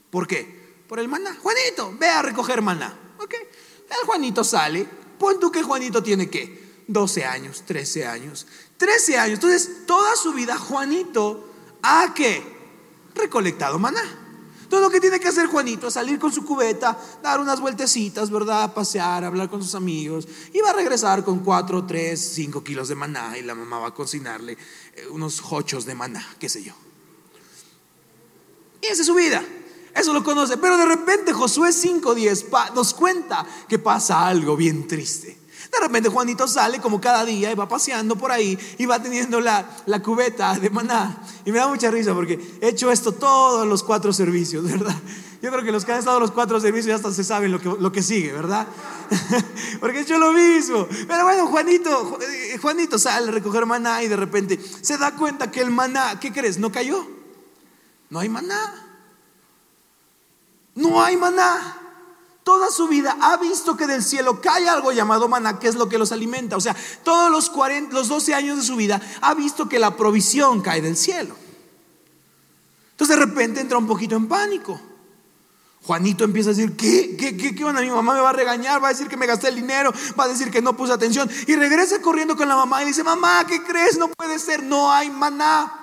¿Por 0.10 0.28
qué? 0.28 0.84
Por 0.88 1.00
el 1.00 1.08
maná. 1.08 1.38
Juanito, 1.40 1.94
ve 2.00 2.10
a 2.10 2.24
recoger 2.24 2.64
maná. 2.64 3.14
¿Ok? 3.20 3.36
El 3.36 4.08
Juanito 4.08 4.44
sale. 4.44 4.84
Pon 5.20 5.40
tú 5.40 5.52
que 5.52 5.62
Juanito 5.62 6.02
tiene 6.02 6.28
qué? 6.28 6.84
12 6.88 7.24
años, 7.24 7.64
13 7.68 8.08
años. 8.08 8.48
13 8.78 9.20
años. 9.20 9.36
Entonces, 9.36 9.86
toda 9.86 10.16
su 10.16 10.34
vida 10.34 10.58
Juanito 10.58 11.54
ha 11.84 12.16
qué? 12.16 12.44
Recolectado 13.14 13.78
maná. 13.78 14.21
Todo 14.72 14.80
lo 14.80 14.90
que 14.90 15.02
tiene 15.02 15.20
que 15.20 15.28
hacer 15.28 15.48
Juanito 15.48 15.90
es 15.90 15.96
salir 15.96 16.18
con 16.18 16.32
su 16.32 16.46
cubeta, 16.46 16.98
dar 17.22 17.42
unas 17.42 17.60
vueltecitas, 17.60 18.32
¿verdad? 18.32 18.74
Pasear, 18.74 19.26
hablar 19.26 19.50
con 19.50 19.62
sus 19.62 19.76
amigos. 19.76 20.26
Y 20.54 20.62
va 20.62 20.70
a 20.70 20.74
regresar 20.74 21.26
con 21.26 21.40
4, 21.40 21.86
3, 21.86 22.18
5 22.18 22.64
kilos 22.64 22.88
de 22.88 22.96
maná 22.96 23.38
y 23.38 23.42
la 23.42 23.54
mamá 23.54 23.80
va 23.80 23.88
a 23.88 23.94
cocinarle 23.94 24.54
eh, 24.54 25.08
unos 25.10 25.42
hochos 25.52 25.84
de 25.84 25.94
maná, 25.94 26.26
qué 26.40 26.48
sé 26.48 26.64
yo. 26.64 26.72
Y 28.82 28.86
esa 28.86 29.02
es 29.02 29.08
su 29.08 29.14
vida. 29.14 29.44
Eso 29.94 30.14
lo 30.14 30.24
conoce. 30.24 30.56
Pero 30.56 30.78
de 30.78 30.86
repente 30.86 31.34
Josué 31.34 31.72
5.10 31.72 32.74
nos 32.74 32.94
cuenta 32.94 33.46
que 33.68 33.78
pasa 33.78 34.26
algo 34.26 34.56
bien 34.56 34.88
triste. 34.88 35.38
De 35.72 35.80
repente 35.80 36.10
Juanito 36.10 36.48
sale 36.48 36.80
como 36.80 37.00
cada 37.00 37.24
día 37.24 37.52
y 37.52 37.56
va 37.56 37.68
paseando 37.68 38.18
por 38.18 38.32
ahí 38.32 38.60
y 38.78 38.86
va 38.86 39.02
teniendo 39.02 39.40
la, 39.40 39.66
la 39.86 40.02
cubeta 40.02 40.54
de 40.56 40.70
maná. 40.70 41.24
Y 41.46 41.52
me 41.52 41.60
da 41.60 41.68
mucha 41.68 41.90
risa 41.90 42.14
porque 42.14 42.40
he 42.60 42.70
hecho 42.70 42.92
esto 42.92 43.14
todos 43.14 43.66
los 43.66 43.82
cuatro 43.82 44.12
servicios, 44.12 44.66
¿verdad? 44.66 44.96
Yo 45.42 45.50
creo 45.50 45.64
que 45.64 45.72
los 45.72 45.86
que 45.86 45.94
han 45.94 46.00
estado 46.00 46.20
los 46.20 46.32
cuatro 46.32 46.60
servicios 46.60 46.88
ya 46.88 46.96
hasta 46.96 47.12
se 47.12 47.24
saben 47.24 47.52
lo 47.52 47.60
que, 47.60 47.70
lo 47.80 47.92
que 47.92 48.04
sigue, 48.04 48.32
¿verdad? 48.32 48.68
porque 49.80 50.00
he 50.00 50.02
hecho 50.02 50.20
lo 50.20 50.34
mismo. 50.34 50.88
Pero 51.08 51.24
bueno, 51.24 51.48
Juanito, 51.48 52.20
eh, 52.22 52.58
Juanito 52.62 53.00
sale 53.00 53.30
a 53.30 53.32
recoger 53.32 53.66
maná 53.66 54.04
y 54.04 54.08
de 54.08 54.18
repente 54.18 54.60
se 54.82 54.98
da 54.98 55.16
cuenta 55.16 55.50
que 55.50 55.62
el 55.62 55.72
maná, 55.72 56.20
¿qué 56.20 56.32
crees? 56.32 56.60
No 56.60 56.72
cayó. 56.72 57.08
No 58.10 58.20
hay 58.20 58.30
maná. 58.30 58.88
No 60.76 61.02
hay 61.02 61.18
maná. 61.18 61.81
Toda 62.52 62.70
su 62.70 62.90
vida 62.90 63.16
ha 63.22 63.38
visto 63.38 63.78
que 63.78 63.88
del 63.88 64.04
cielo 64.04 64.42
cae 64.42 64.68
algo 64.68 64.92
llamado 64.92 65.30
maná, 65.30 65.58
que 65.58 65.70
es 65.70 65.76
lo 65.76 65.88
que 65.88 65.98
los 65.98 66.12
alimenta. 66.12 66.58
O 66.58 66.60
sea, 66.60 66.76
todos 67.02 67.32
los, 67.32 67.50
40, 67.50 67.94
los 67.94 68.10
12 68.10 68.34
años 68.34 68.58
de 68.58 68.64
su 68.64 68.76
vida 68.76 69.02
ha 69.22 69.34
visto 69.34 69.70
que 69.70 69.80
la 69.80 69.96
provisión 69.96 70.60
cae 70.60 70.82
del 70.82 70.98
cielo. 70.98 71.34
Entonces 72.92 73.16
de 73.18 73.26
repente 73.26 73.62
entra 73.62 73.78
un 73.78 73.88
poquito 73.88 74.18
en 74.18 74.28
pánico. 74.28 74.82
Juanito 75.84 76.26
empieza 76.26 76.50
a 76.50 76.54
decir, 76.54 76.76
¿qué? 76.76 77.16
¿Qué, 77.16 77.38
qué, 77.38 77.56
qué 77.56 77.64
onda? 77.64 77.80
Mi 77.80 77.90
mamá 77.90 78.16
me 78.16 78.20
va 78.20 78.32
a 78.32 78.34
regañar, 78.34 78.84
va 78.84 78.90
a 78.90 78.92
decir 78.92 79.08
que 79.08 79.16
me 79.16 79.28
gasté 79.28 79.48
el 79.48 79.56
dinero, 79.56 79.94
va 80.20 80.26
a 80.26 80.28
decir 80.28 80.52
que 80.52 80.62
no 80.62 80.76
puse 80.76 80.92
atención. 80.92 81.32
Y 81.48 81.56
regresa 81.56 82.02
corriendo 82.02 82.36
con 82.36 82.50
la 82.50 82.58
mamá 82.58 82.82
y 82.82 82.84
le 82.84 82.90
dice, 82.90 83.06
mamá, 83.06 83.46
¿qué 83.48 83.64
crees? 83.64 83.98
No 83.98 84.10
puede 84.10 84.40
ser, 84.40 84.62
no 84.62 84.92
hay 84.92 85.10
maná. 85.10 85.81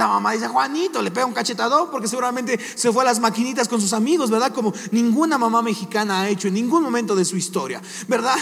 La 0.00 0.08
mamá 0.08 0.32
dice, 0.32 0.48
Juanito, 0.48 1.02
le 1.02 1.10
pega 1.10 1.26
un 1.26 1.34
cachetadón 1.34 1.90
porque 1.90 2.08
seguramente 2.08 2.58
se 2.74 2.90
fue 2.90 3.02
a 3.02 3.04
las 3.04 3.20
maquinitas 3.20 3.68
con 3.68 3.82
sus 3.82 3.92
amigos, 3.92 4.30
¿verdad? 4.30 4.50
Como 4.50 4.72
ninguna 4.92 5.36
mamá 5.36 5.60
mexicana 5.60 6.22
ha 6.22 6.28
hecho 6.30 6.48
en 6.48 6.54
ningún 6.54 6.82
momento 6.82 7.14
de 7.14 7.22
su 7.26 7.36
historia, 7.36 7.82
¿verdad? 8.08 8.38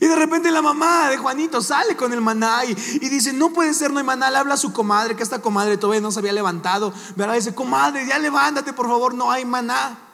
Y 0.00 0.06
de 0.06 0.16
repente 0.16 0.50
la 0.50 0.62
mamá 0.62 1.10
de 1.10 1.18
Juanito 1.18 1.60
sale 1.60 1.94
con 1.94 2.14
el 2.14 2.22
maná 2.22 2.64
y, 2.64 2.74
dice, 2.74 3.34
no 3.34 3.50
puede 3.50 3.74
ser, 3.74 3.90
no 3.90 3.98
hay 3.98 4.04
maná. 4.06 4.30
Le 4.30 4.38
habla 4.38 4.54
a 4.54 4.56
su 4.56 4.72
comadre, 4.72 5.14
que 5.14 5.22
esta 5.22 5.42
comadre 5.42 5.76
todavía 5.76 6.00
no 6.00 6.10
se 6.10 6.20
había 6.20 6.32
levantado, 6.32 6.94
¿verdad? 7.16 7.34
Dice, 7.34 7.54
comadre, 7.54 8.06
ya 8.06 8.18
levántate, 8.18 8.72
por 8.72 8.86
favor, 8.86 9.12
no 9.12 9.30
hay 9.30 9.44
maná. 9.44 10.05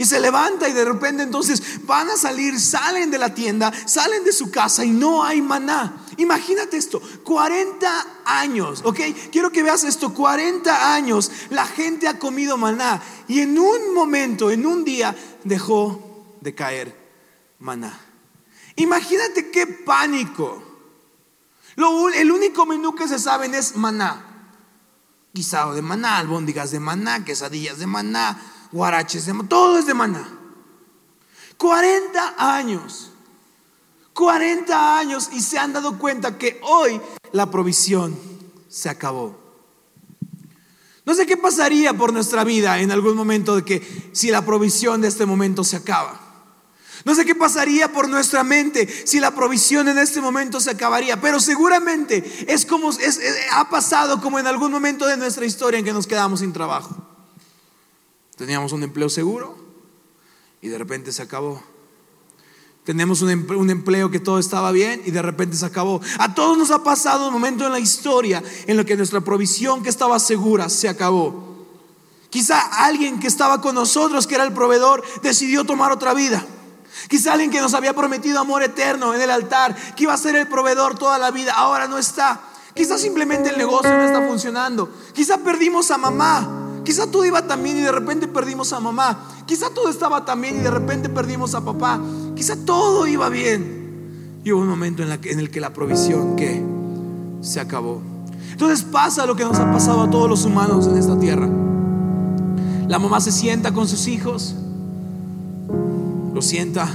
Y 0.00 0.06
se 0.06 0.18
levanta 0.18 0.66
y 0.66 0.72
de 0.72 0.86
repente 0.86 1.22
entonces 1.22 1.84
van 1.84 2.08
a 2.08 2.16
salir, 2.16 2.58
salen 2.58 3.10
de 3.10 3.18
la 3.18 3.34
tienda, 3.34 3.70
salen 3.84 4.24
de 4.24 4.32
su 4.32 4.50
casa 4.50 4.82
y 4.82 4.92
no 4.92 5.22
hay 5.22 5.42
maná. 5.42 6.06
Imagínate 6.16 6.78
esto, 6.78 7.02
40 7.22 8.06
años, 8.24 8.80
¿ok? 8.82 8.98
Quiero 9.30 9.52
que 9.52 9.62
veas 9.62 9.84
esto, 9.84 10.14
40 10.14 10.94
años 10.94 11.30
la 11.50 11.66
gente 11.66 12.08
ha 12.08 12.18
comido 12.18 12.56
maná 12.56 13.02
y 13.28 13.40
en 13.40 13.58
un 13.58 13.92
momento, 13.92 14.50
en 14.50 14.64
un 14.64 14.86
día, 14.86 15.14
dejó 15.44 16.34
de 16.40 16.54
caer 16.54 16.96
maná. 17.58 18.00
Imagínate 18.76 19.50
qué 19.50 19.66
pánico. 19.66 20.62
el 21.76 22.32
único 22.32 22.64
menú 22.64 22.94
que 22.94 23.06
se 23.06 23.18
saben 23.18 23.54
es 23.54 23.76
maná. 23.76 24.48
Guisado 25.34 25.74
de 25.74 25.82
maná, 25.82 26.16
albóndigas 26.16 26.70
de 26.70 26.80
maná, 26.80 27.22
quesadillas 27.22 27.78
de 27.78 27.86
maná, 27.86 28.40
guaraches 28.72 29.28
todo 29.48 29.78
es 29.78 29.86
de 29.86 29.94
maná. 29.94 30.28
40 31.56 32.34
años. 32.38 33.10
40 34.14 34.98
años 34.98 35.30
y 35.32 35.40
se 35.40 35.58
han 35.58 35.72
dado 35.72 35.98
cuenta 35.98 36.36
que 36.36 36.60
hoy 36.62 37.00
la 37.32 37.50
provisión 37.50 38.18
se 38.68 38.88
acabó. 38.88 39.38
No 41.06 41.14
sé 41.14 41.26
qué 41.26 41.36
pasaría 41.36 41.94
por 41.94 42.12
nuestra 42.12 42.44
vida 42.44 42.78
en 42.80 42.90
algún 42.90 43.16
momento 43.16 43.56
de 43.56 43.64
que 43.64 44.10
si 44.12 44.30
la 44.30 44.44
provisión 44.44 45.00
de 45.00 45.08
este 45.08 45.26
momento 45.26 45.64
se 45.64 45.76
acaba. 45.76 46.20
No 47.04 47.14
sé 47.14 47.24
qué 47.24 47.34
pasaría 47.34 47.92
por 47.92 48.08
nuestra 48.08 48.44
mente 48.44 48.86
si 49.06 49.20
la 49.20 49.34
provisión 49.34 49.88
en 49.88 49.98
este 49.98 50.20
momento 50.20 50.60
se 50.60 50.70
acabaría, 50.70 51.20
pero 51.20 51.40
seguramente 51.40 52.44
es 52.46 52.66
como 52.66 52.90
ha 53.52 53.70
pasado 53.70 54.20
como 54.20 54.38
en 54.38 54.46
algún 54.46 54.70
momento 54.70 55.06
de 55.06 55.16
nuestra 55.16 55.46
historia 55.46 55.78
en 55.78 55.84
que 55.84 55.92
nos 55.92 56.06
quedamos 56.06 56.40
sin 56.40 56.52
trabajo. 56.52 57.09
Teníamos 58.40 58.72
un 58.72 58.82
empleo 58.82 59.10
seguro 59.10 59.54
y 60.62 60.68
de 60.68 60.78
repente 60.78 61.12
se 61.12 61.20
acabó. 61.20 61.62
Tenemos 62.84 63.20
un 63.20 63.68
empleo, 63.68 64.10
que 64.10 64.18
todo 64.18 64.38
estaba 64.38 64.72
bien 64.72 65.02
y 65.04 65.10
de 65.10 65.20
repente 65.20 65.58
se 65.58 65.66
acabó. 65.66 66.00
A 66.18 66.34
todos 66.34 66.56
nos 66.56 66.70
ha 66.70 66.82
pasado 66.82 67.26
un 67.26 67.34
momento 67.34 67.66
en 67.66 67.72
la 67.72 67.78
historia 67.78 68.42
en 68.66 68.78
lo 68.78 68.86
que 68.86 68.96
nuestra 68.96 69.20
provisión 69.20 69.82
que 69.82 69.90
estaba 69.90 70.18
segura 70.18 70.70
se 70.70 70.88
acabó. 70.88 71.66
Quizá 72.30 72.58
alguien 72.86 73.20
que 73.20 73.26
estaba 73.26 73.60
con 73.60 73.74
nosotros, 73.74 74.26
que 74.26 74.36
era 74.36 74.44
el 74.44 74.54
proveedor, 74.54 75.04
decidió 75.22 75.64
tomar 75.64 75.92
otra 75.92 76.14
vida. 76.14 76.42
Quizá 77.10 77.34
alguien 77.34 77.50
que 77.50 77.60
nos 77.60 77.74
había 77.74 77.92
prometido 77.92 78.40
amor 78.40 78.62
eterno 78.62 79.12
en 79.12 79.20
el 79.20 79.30
altar, 79.30 79.76
que 79.94 80.04
iba 80.04 80.14
a 80.14 80.16
ser 80.16 80.34
el 80.36 80.48
proveedor 80.48 80.98
toda 80.98 81.18
la 81.18 81.30
vida, 81.30 81.52
ahora 81.52 81.86
no 81.88 81.98
está. 81.98 82.40
Quizá 82.72 82.96
simplemente 82.96 83.50
el 83.50 83.58
negocio 83.58 83.90
no 83.90 84.02
está 84.02 84.26
funcionando. 84.26 84.90
Quizá 85.12 85.36
perdimos 85.36 85.90
a 85.90 85.98
mamá. 85.98 86.59
Quizá 86.90 87.06
todo 87.06 87.24
iba 87.24 87.46
también 87.46 87.78
y 87.78 87.82
de 87.82 87.92
repente 87.92 88.26
perdimos 88.26 88.72
a 88.72 88.80
mamá. 88.80 89.16
Quizá 89.46 89.70
todo 89.70 89.88
estaba 89.88 90.24
también 90.24 90.56
y 90.56 90.58
de 90.58 90.72
repente 90.72 91.08
perdimos 91.08 91.54
a 91.54 91.64
papá. 91.64 92.00
Quizá 92.34 92.56
todo 92.56 93.06
iba 93.06 93.28
bien. 93.28 94.40
Y 94.42 94.50
hubo 94.50 94.62
un 94.62 94.66
momento 94.66 95.04
en, 95.04 95.12
en 95.22 95.38
el 95.38 95.50
que 95.52 95.60
la 95.60 95.72
provisión 95.72 96.34
que 96.34 96.60
se 97.42 97.60
acabó. 97.60 98.00
Entonces 98.50 98.82
pasa 98.82 99.24
lo 99.24 99.36
que 99.36 99.44
nos 99.44 99.56
ha 99.60 99.70
pasado 99.70 100.00
a 100.00 100.10
todos 100.10 100.28
los 100.28 100.44
humanos 100.44 100.88
en 100.88 100.96
esta 100.96 101.16
tierra. 101.16 101.48
La 102.88 102.98
mamá 102.98 103.20
se 103.20 103.30
sienta 103.30 103.72
con 103.72 103.86
sus 103.86 104.08
hijos, 104.08 104.56
lo 106.34 106.42
sienta 106.42 106.88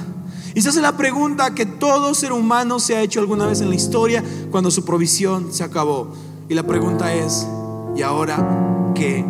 y 0.55 0.61
se 0.61 0.67
hace 0.67 0.81
la 0.81 0.97
pregunta 0.97 1.55
que 1.55 1.65
todo 1.65 2.13
ser 2.13 2.33
humano 2.33 2.81
se 2.81 2.97
ha 2.97 3.01
hecho 3.01 3.21
alguna 3.21 3.45
vez 3.45 3.61
en 3.61 3.69
la 3.69 3.75
historia 3.75 4.21
cuando 4.51 4.71
su 4.71 4.83
provisión 4.83 5.53
se 5.53 5.63
acabó. 5.63 6.09
Y 6.49 6.53
la 6.53 6.63
pregunta 6.63 7.13
es, 7.13 7.47
¿y 7.95 8.01
ahora 8.01 8.91
qué 8.93 9.23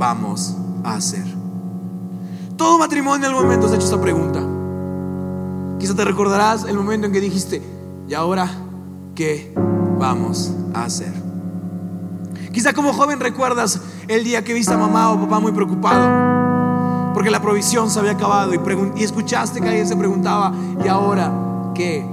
vamos 0.00 0.56
a 0.82 0.94
hacer? 0.94 1.24
Todo 2.56 2.78
matrimonio 2.78 3.26
en 3.26 3.32
algún 3.34 3.44
momento 3.44 3.68
se 3.68 3.74
ha 3.74 3.76
hecho 3.76 3.84
esta 3.84 4.00
pregunta. 4.00 4.40
Quizá 5.78 5.94
te 5.94 6.04
recordarás 6.04 6.64
el 6.64 6.76
momento 6.76 7.06
en 7.06 7.12
que 7.12 7.20
dijiste, 7.20 7.62
¿y 8.08 8.14
ahora 8.14 8.50
qué 9.14 9.54
vamos 9.98 10.52
a 10.72 10.84
hacer? 10.84 11.12
Quizá 12.50 12.72
como 12.72 12.94
joven 12.94 13.20
recuerdas 13.20 13.78
el 14.08 14.24
día 14.24 14.42
que 14.42 14.54
viste 14.54 14.72
a 14.72 14.78
mamá 14.78 15.12
o 15.12 15.20
papá 15.20 15.38
muy 15.38 15.52
preocupado 15.52 17.12
porque 17.12 17.30
la 17.30 17.42
provisión 17.42 17.90
se 17.90 17.98
había 17.98 18.12
acabado 18.12 18.54
y, 18.54 19.02
escuchaste 19.02 19.60
que 19.60 19.68
alguien 19.68 19.86
se 19.86 19.96
preguntaba, 19.96 20.52
¿y 20.82 20.88
ahora 20.88 21.30
qué 21.74 22.06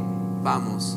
vamos? 0.44 0.97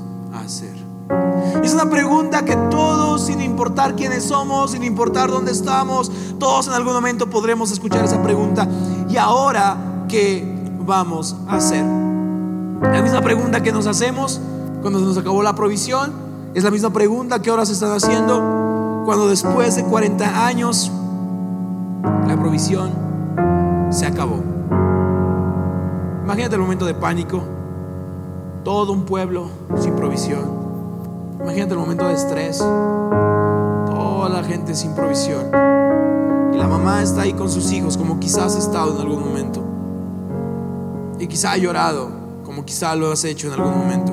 Es 1.63 1.75
una 1.75 1.89
pregunta 1.89 2.45
que 2.45 2.57
todos, 2.71 3.27
sin 3.27 3.41
importar 3.41 3.95
quiénes 3.97 4.25
somos, 4.25 4.73
sin 4.73 4.83
importar 4.83 5.31
dónde 5.31 5.53
estamos, 5.53 6.11
todos 6.39 6.69
en 6.69 6.75
algún 6.75 6.95
momento 6.95 7.29
podremos 7.29 7.71
escuchar 7.71 8.05
esa 8.05 8.23
pregunta. 8.23 8.67
¿Y 9.09 9.17
ahora 9.17 9.77
qué 10.09 10.45
vamos 10.85 11.37
a 11.49 11.57
hacer? 11.57 11.85
La 11.85 13.03
misma 13.03 13.21
pregunta 13.21 13.63
que 13.63 13.73
nos 13.73 13.87
hacemos 13.87 14.41
cuando 14.81 14.99
se 15.01 15.05
nos 15.05 15.19
acabó 15.19 15.43
la 15.43 15.55
provisión 15.55 16.13
es 16.55 16.65
la 16.65 16.71
misma 16.71 16.91
pregunta 16.91 17.41
que 17.41 17.51
ahora 17.51 17.67
se 17.67 17.75
están 17.75 17.93
haciendo 17.93 19.03
cuando 19.05 19.29
después 19.29 19.77
de 19.77 19.85
40 19.85 20.47
años 20.47 20.91
la 22.27 22.37
provisión 22.37 22.91
se 23.91 24.07
acabó. 24.07 24.41
Imagínate 26.25 26.55
el 26.55 26.61
momento 26.61 26.87
de 26.87 26.95
pánico, 26.95 27.43
todo 28.65 28.93
un 28.93 29.05
pueblo 29.05 29.49
sin 29.79 29.95
provisión. 29.95 30.60
Imagínate 31.43 31.73
el 31.73 31.79
momento 31.79 32.07
de 32.07 32.15
estrés, 32.15 32.59
toda 32.59 34.29
la 34.29 34.45
gente 34.45 34.75
sin 34.75 34.95
provisión. 34.95 35.47
Y 36.53 36.57
la 36.57 36.67
mamá 36.69 37.03
está 37.03 37.23
ahí 37.23 37.33
con 37.33 37.51
sus 37.51 37.73
hijos 37.73 37.97
como 37.97 38.21
quizás 38.21 38.57
ha 38.57 38.59
estado 38.59 38.95
en 38.95 39.01
algún 39.01 39.25
momento. 39.25 39.63
Y 41.19 41.27
quizá 41.27 41.53
ha 41.53 41.57
llorado 41.57 42.11
como 42.45 42.65
quizá 42.65 42.95
lo 42.97 43.13
has 43.13 43.25
hecho 43.25 43.47
en 43.49 43.55
algún 43.55 43.79
momento. 43.79 44.13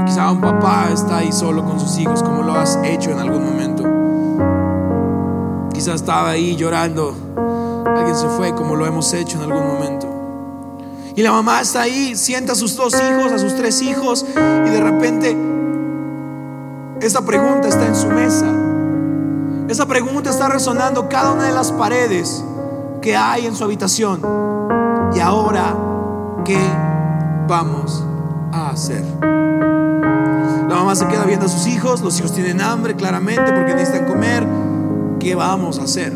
Y 0.00 0.04
quizá 0.04 0.30
un 0.30 0.40
papá 0.40 0.88
está 0.92 1.18
ahí 1.18 1.32
solo 1.32 1.64
con 1.64 1.80
sus 1.80 1.98
hijos 1.98 2.22
como 2.22 2.42
lo 2.42 2.54
has 2.54 2.78
hecho 2.84 3.10
en 3.10 3.18
algún 3.18 3.44
momento. 3.44 3.84
Quizá 5.72 5.94
estaba 5.94 6.30
ahí 6.30 6.56
llorando. 6.56 7.14
Alguien 7.86 8.16
se 8.16 8.28
fue 8.28 8.54
como 8.54 8.76
lo 8.76 8.86
hemos 8.86 9.12
hecho 9.14 9.42
en 9.42 9.50
algún 9.50 9.66
momento. 9.66 9.95
Y 11.16 11.22
la 11.22 11.32
mamá 11.32 11.62
está 11.62 11.80
ahí, 11.80 12.14
sienta 12.14 12.52
a 12.52 12.54
sus 12.54 12.76
dos 12.76 12.92
hijos, 12.92 13.32
a 13.32 13.38
sus 13.38 13.56
tres 13.56 13.80
hijos, 13.80 14.26
y 14.36 14.68
de 14.68 14.80
repente 14.82 15.34
esa 17.00 17.24
pregunta 17.24 17.68
está 17.68 17.86
en 17.86 17.96
su 17.96 18.08
mesa. 18.08 18.44
Esa 19.66 19.86
pregunta 19.86 20.28
está 20.28 20.50
resonando 20.50 21.08
cada 21.08 21.32
una 21.32 21.44
de 21.44 21.54
las 21.54 21.72
paredes 21.72 22.44
que 23.00 23.16
hay 23.16 23.46
en 23.46 23.56
su 23.56 23.64
habitación. 23.64 24.20
Y 25.14 25.20
ahora, 25.20 25.74
¿qué 26.44 26.60
vamos 27.48 28.04
a 28.52 28.68
hacer? 28.68 29.02
La 30.68 30.74
mamá 30.74 30.94
se 30.96 31.06
queda 31.06 31.24
viendo 31.24 31.46
a 31.46 31.48
sus 31.48 31.66
hijos, 31.66 32.02
los 32.02 32.18
hijos 32.18 32.32
tienen 32.32 32.60
hambre 32.60 32.94
claramente 32.94 33.54
porque 33.54 33.74
necesitan 33.74 34.06
comer. 34.06 34.46
¿Qué 35.18 35.34
vamos 35.34 35.78
a 35.78 35.84
hacer? 35.84 36.12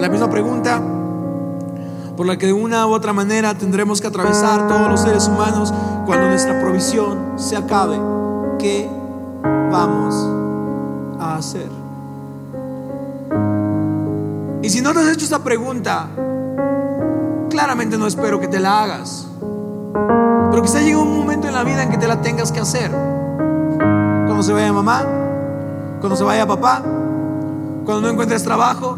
La 0.00 0.08
misma 0.08 0.28
pregunta 0.28 0.82
por 2.22 2.28
la 2.28 2.38
que 2.38 2.46
de 2.46 2.52
una 2.52 2.86
u 2.86 2.92
otra 2.92 3.12
manera 3.12 3.52
tendremos 3.58 4.00
que 4.00 4.06
atravesar 4.06 4.68
todos 4.68 4.88
los 4.88 5.00
seres 5.00 5.26
humanos 5.26 5.74
cuando 6.06 6.28
nuestra 6.28 6.56
provisión 6.60 7.32
se 7.34 7.56
acabe. 7.56 7.98
¿Qué 8.60 8.88
vamos 9.42 10.14
a 11.18 11.34
hacer? 11.34 11.68
Y 14.62 14.70
si 14.70 14.80
no 14.80 14.92
te 14.92 15.00
has 15.00 15.08
hecho 15.08 15.24
esta 15.24 15.40
pregunta, 15.40 16.06
claramente 17.50 17.98
no 17.98 18.06
espero 18.06 18.38
que 18.38 18.46
te 18.46 18.60
la 18.60 18.84
hagas. 18.84 19.26
Pero 20.52 20.62
quizá 20.62 20.78
llegue 20.78 20.94
un 20.94 21.18
momento 21.18 21.48
en 21.48 21.54
la 21.54 21.64
vida 21.64 21.82
en 21.82 21.90
que 21.90 21.98
te 21.98 22.06
la 22.06 22.20
tengas 22.20 22.52
que 22.52 22.60
hacer. 22.60 22.92
Cuando 22.92 24.44
se 24.44 24.52
vaya 24.52 24.72
mamá, 24.72 25.02
cuando 25.98 26.14
se 26.14 26.22
vaya 26.22 26.46
papá, 26.46 26.82
cuando 27.84 28.00
no 28.00 28.10
encuentres 28.10 28.44
trabajo, 28.44 28.96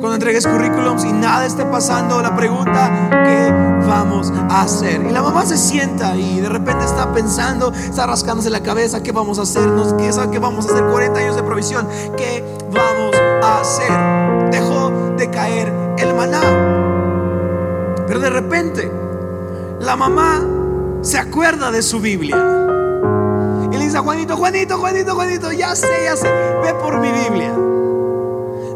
cuando 0.00 0.14
entregues 0.14 0.46
currículums 0.46 1.04
y 1.04 1.12
nada 1.12 1.44
esté 1.44 1.64
pasando, 1.66 2.22
la 2.22 2.34
pregunta, 2.34 3.10
¿qué 3.10 3.52
vamos 3.86 4.32
a 4.48 4.62
hacer? 4.62 5.02
Y 5.02 5.12
la 5.12 5.22
mamá 5.22 5.44
se 5.44 5.58
sienta 5.58 6.16
y 6.16 6.40
de 6.40 6.48
repente 6.48 6.86
está 6.86 7.12
pensando, 7.12 7.70
está 7.72 8.06
rascándose 8.06 8.48
la 8.48 8.62
cabeza, 8.62 9.02
¿qué 9.02 9.12
vamos 9.12 9.38
a 9.38 9.42
hacer? 9.42 9.68
¿Qué, 9.98 10.10
¿Qué 10.32 10.38
vamos 10.38 10.66
a 10.66 10.72
hacer? 10.72 10.84
40 10.86 11.20
años 11.20 11.36
de 11.36 11.42
provisión, 11.42 11.86
¿qué 12.16 12.42
vamos 12.72 13.14
a 13.42 13.60
hacer? 13.60 14.50
Dejó 14.50 14.90
de 15.18 15.28
caer 15.28 15.70
el 15.98 16.14
maná. 16.14 16.40
Pero 18.06 18.20
de 18.20 18.30
repente, 18.30 18.90
la 19.80 19.96
mamá 19.96 20.40
se 21.02 21.18
acuerda 21.18 21.70
de 21.70 21.82
su 21.82 22.00
Biblia. 22.00 22.38
Y 23.70 23.76
le 23.76 23.84
dice 23.84 23.98
a 23.98 24.00
Juanito, 24.00 24.34
Juanito, 24.34 24.78
Juanito, 24.78 25.14
Juanito, 25.14 25.52
ya 25.52 25.76
sé, 25.76 26.04
ya 26.04 26.16
sé, 26.16 26.28
ve 26.62 26.72
por 26.74 26.98
mi 26.98 27.12
Biblia. 27.12 27.54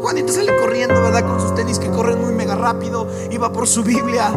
Juanito 0.05 0.31
sale 0.31 0.55
corriendo, 0.55 1.01
¿verdad? 1.01 1.25
Con 1.25 1.41
sus 1.41 1.55
tenis 1.55 1.79
que 1.79 1.89
corren 1.89 2.21
muy 2.21 2.31
mega 2.31 2.53
rápido 2.53 3.07
y 3.31 3.39
va 3.39 3.51
por 3.51 3.67
su 3.67 3.81
Biblia. 3.81 4.31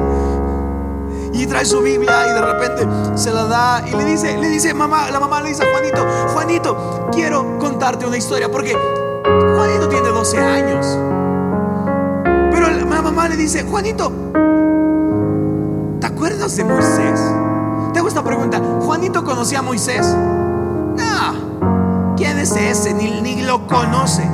Y 1.35 1.47
trae 1.47 1.67
su 1.67 1.83
Biblia 1.83 2.27
y 2.27 2.33
de 2.33 2.41
repente 2.41 2.89
se 3.19 3.31
la 3.31 3.45
da 3.45 3.85
y 3.87 3.95
le 3.95 4.03
dice, 4.07 4.39
le 4.39 4.49
dice, 4.49 4.73
mamá, 4.73 5.11
la 5.11 5.21
mamá 5.21 5.43
le 5.43 5.51
dice 5.51 5.65
a 5.65 5.67
Juanito, 5.71 6.07
Juanito, 6.33 7.11
quiero 7.13 7.59
contarte 7.59 8.07
una 8.07 8.17
historia 8.17 8.51
porque 8.51 8.75
Juanito 9.57 9.91
tiene 9.91 10.09
12 10.09 10.39
años. 10.39 10.87
Pero 12.51 12.71
la 12.71 13.03
mamá 13.03 13.29
le 13.29 13.37
dice, 13.37 13.63
Juanito, 13.65 14.11
¿te 16.01 16.07
acuerdas 16.07 16.57
de 16.57 16.65
Moisés? 16.65 17.21
Te 17.93 17.99
hago 17.99 18.09
esta 18.09 18.25
pregunta, 18.25 18.59
¿Juanito 18.81 19.23
conocía 19.23 19.59
a 19.59 19.63
Moisés? 19.63 20.17
No, 20.97 22.15
¿quién 22.17 22.39
es 22.39 22.57
ese? 22.57 22.95
Ni, 22.95 23.21
ni 23.21 23.43
lo 23.43 23.67
conoce 23.67 24.27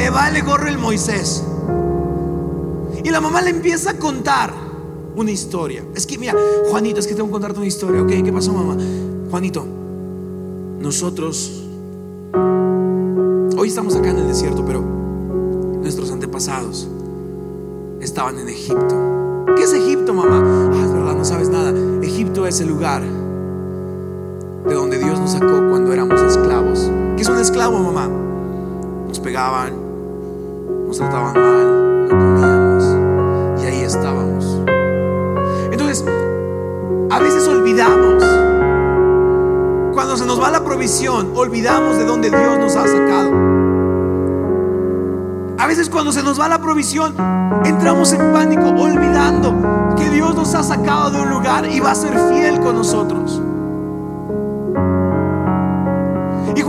le 0.00 0.08
vale 0.08 0.40
gorro 0.40 0.66
el 0.66 0.78
Moisés. 0.78 1.44
Y 3.04 3.10
la 3.10 3.20
mamá 3.20 3.42
le 3.42 3.50
empieza 3.50 3.90
a 3.90 3.94
contar 3.98 4.50
una 5.14 5.30
historia. 5.30 5.84
Es 5.94 6.06
que, 6.06 6.16
mira, 6.16 6.34
Juanito, 6.70 7.00
es 7.00 7.06
que 7.06 7.14
tengo 7.14 7.26
que 7.26 7.32
contarte 7.32 7.58
una 7.58 7.66
historia. 7.66 8.02
Ok, 8.02 8.08
¿qué 8.24 8.32
pasó, 8.32 8.52
mamá? 8.52 8.76
Juanito, 9.30 9.66
nosotros 10.80 11.64
hoy 13.56 13.68
estamos 13.68 13.94
acá 13.94 14.10
en 14.10 14.18
el 14.18 14.28
desierto, 14.28 14.64
pero 14.64 14.80
nuestros 14.80 16.10
antepasados 16.10 16.88
estaban 18.00 18.38
en 18.38 18.48
Egipto. 18.48 19.44
¿Qué 19.54 19.64
es 19.64 19.72
Egipto, 19.74 20.14
mamá? 20.14 20.42
Ah, 20.72 20.82
es 20.82 20.92
verdad, 20.92 21.14
no 21.14 21.24
sabes 21.26 21.50
nada. 21.50 21.74
Egipto 22.02 22.46
es 22.46 22.58
el 22.60 22.68
lugar 22.68 23.02
de 24.66 24.74
donde 24.74 24.98
Dios 24.98 25.20
nos 25.20 25.32
sacó 25.32 25.68
cuando 25.68 25.92
éramos 25.92 26.20
esclavos. 26.22 26.90
¿Qué 27.16 27.22
es 27.22 27.28
un 27.28 27.38
esclavo, 27.38 27.78
mamá? 27.78 28.08
Nos 29.08 29.20
pegaban, 29.20 29.74
nos 30.90 30.98
trataban 30.98 31.34
mal, 31.34 32.08
no 32.08 32.18
comíamos 32.18 33.62
y 33.62 33.64
ahí 33.64 33.82
estábamos. 33.82 34.60
Entonces, 35.70 36.04
a 37.10 37.18
veces 37.20 37.46
olvidamos, 37.46 38.24
cuando 39.94 40.16
se 40.16 40.26
nos 40.26 40.42
va 40.42 40.50
la 40.50 40.64
provisión, 40.64 41.30
olvidamos 41.36 41.96
de 41.96 42.04
dónde 42.04 42.28
Dios 42.28 42.58
nos 42.58 42.74
ha 42.74 42.88
sacado. 42.88 43.30
A 45.58 45.66
veces 45.68 45.88
cuando 45.88 46.10
se 46.10 46.24
nos 46.24 46.40
va 46.40 46.48
la 46.48 46.60
provisión, 46.60 47.14
entramos 47.64 48.12
en 48.12 48.32
pánico 48.32 48.70
olvidando 48.70 49.94
que 49.96 50.10
Dios 50.10 50.34
nos 50.34 50.56
ha 50.56 50.64
sacado 50.64 51.12
de 51.12 51.20
un 51.20 51.30
lugar 51.30 51.66
y 51.66 51.78
va 51.78 51.92
a 51.92 51.94
ser 51.94 52.18
fiel 52.32 52.58
con 52.58 52.74
nosotros. 52.74 53.40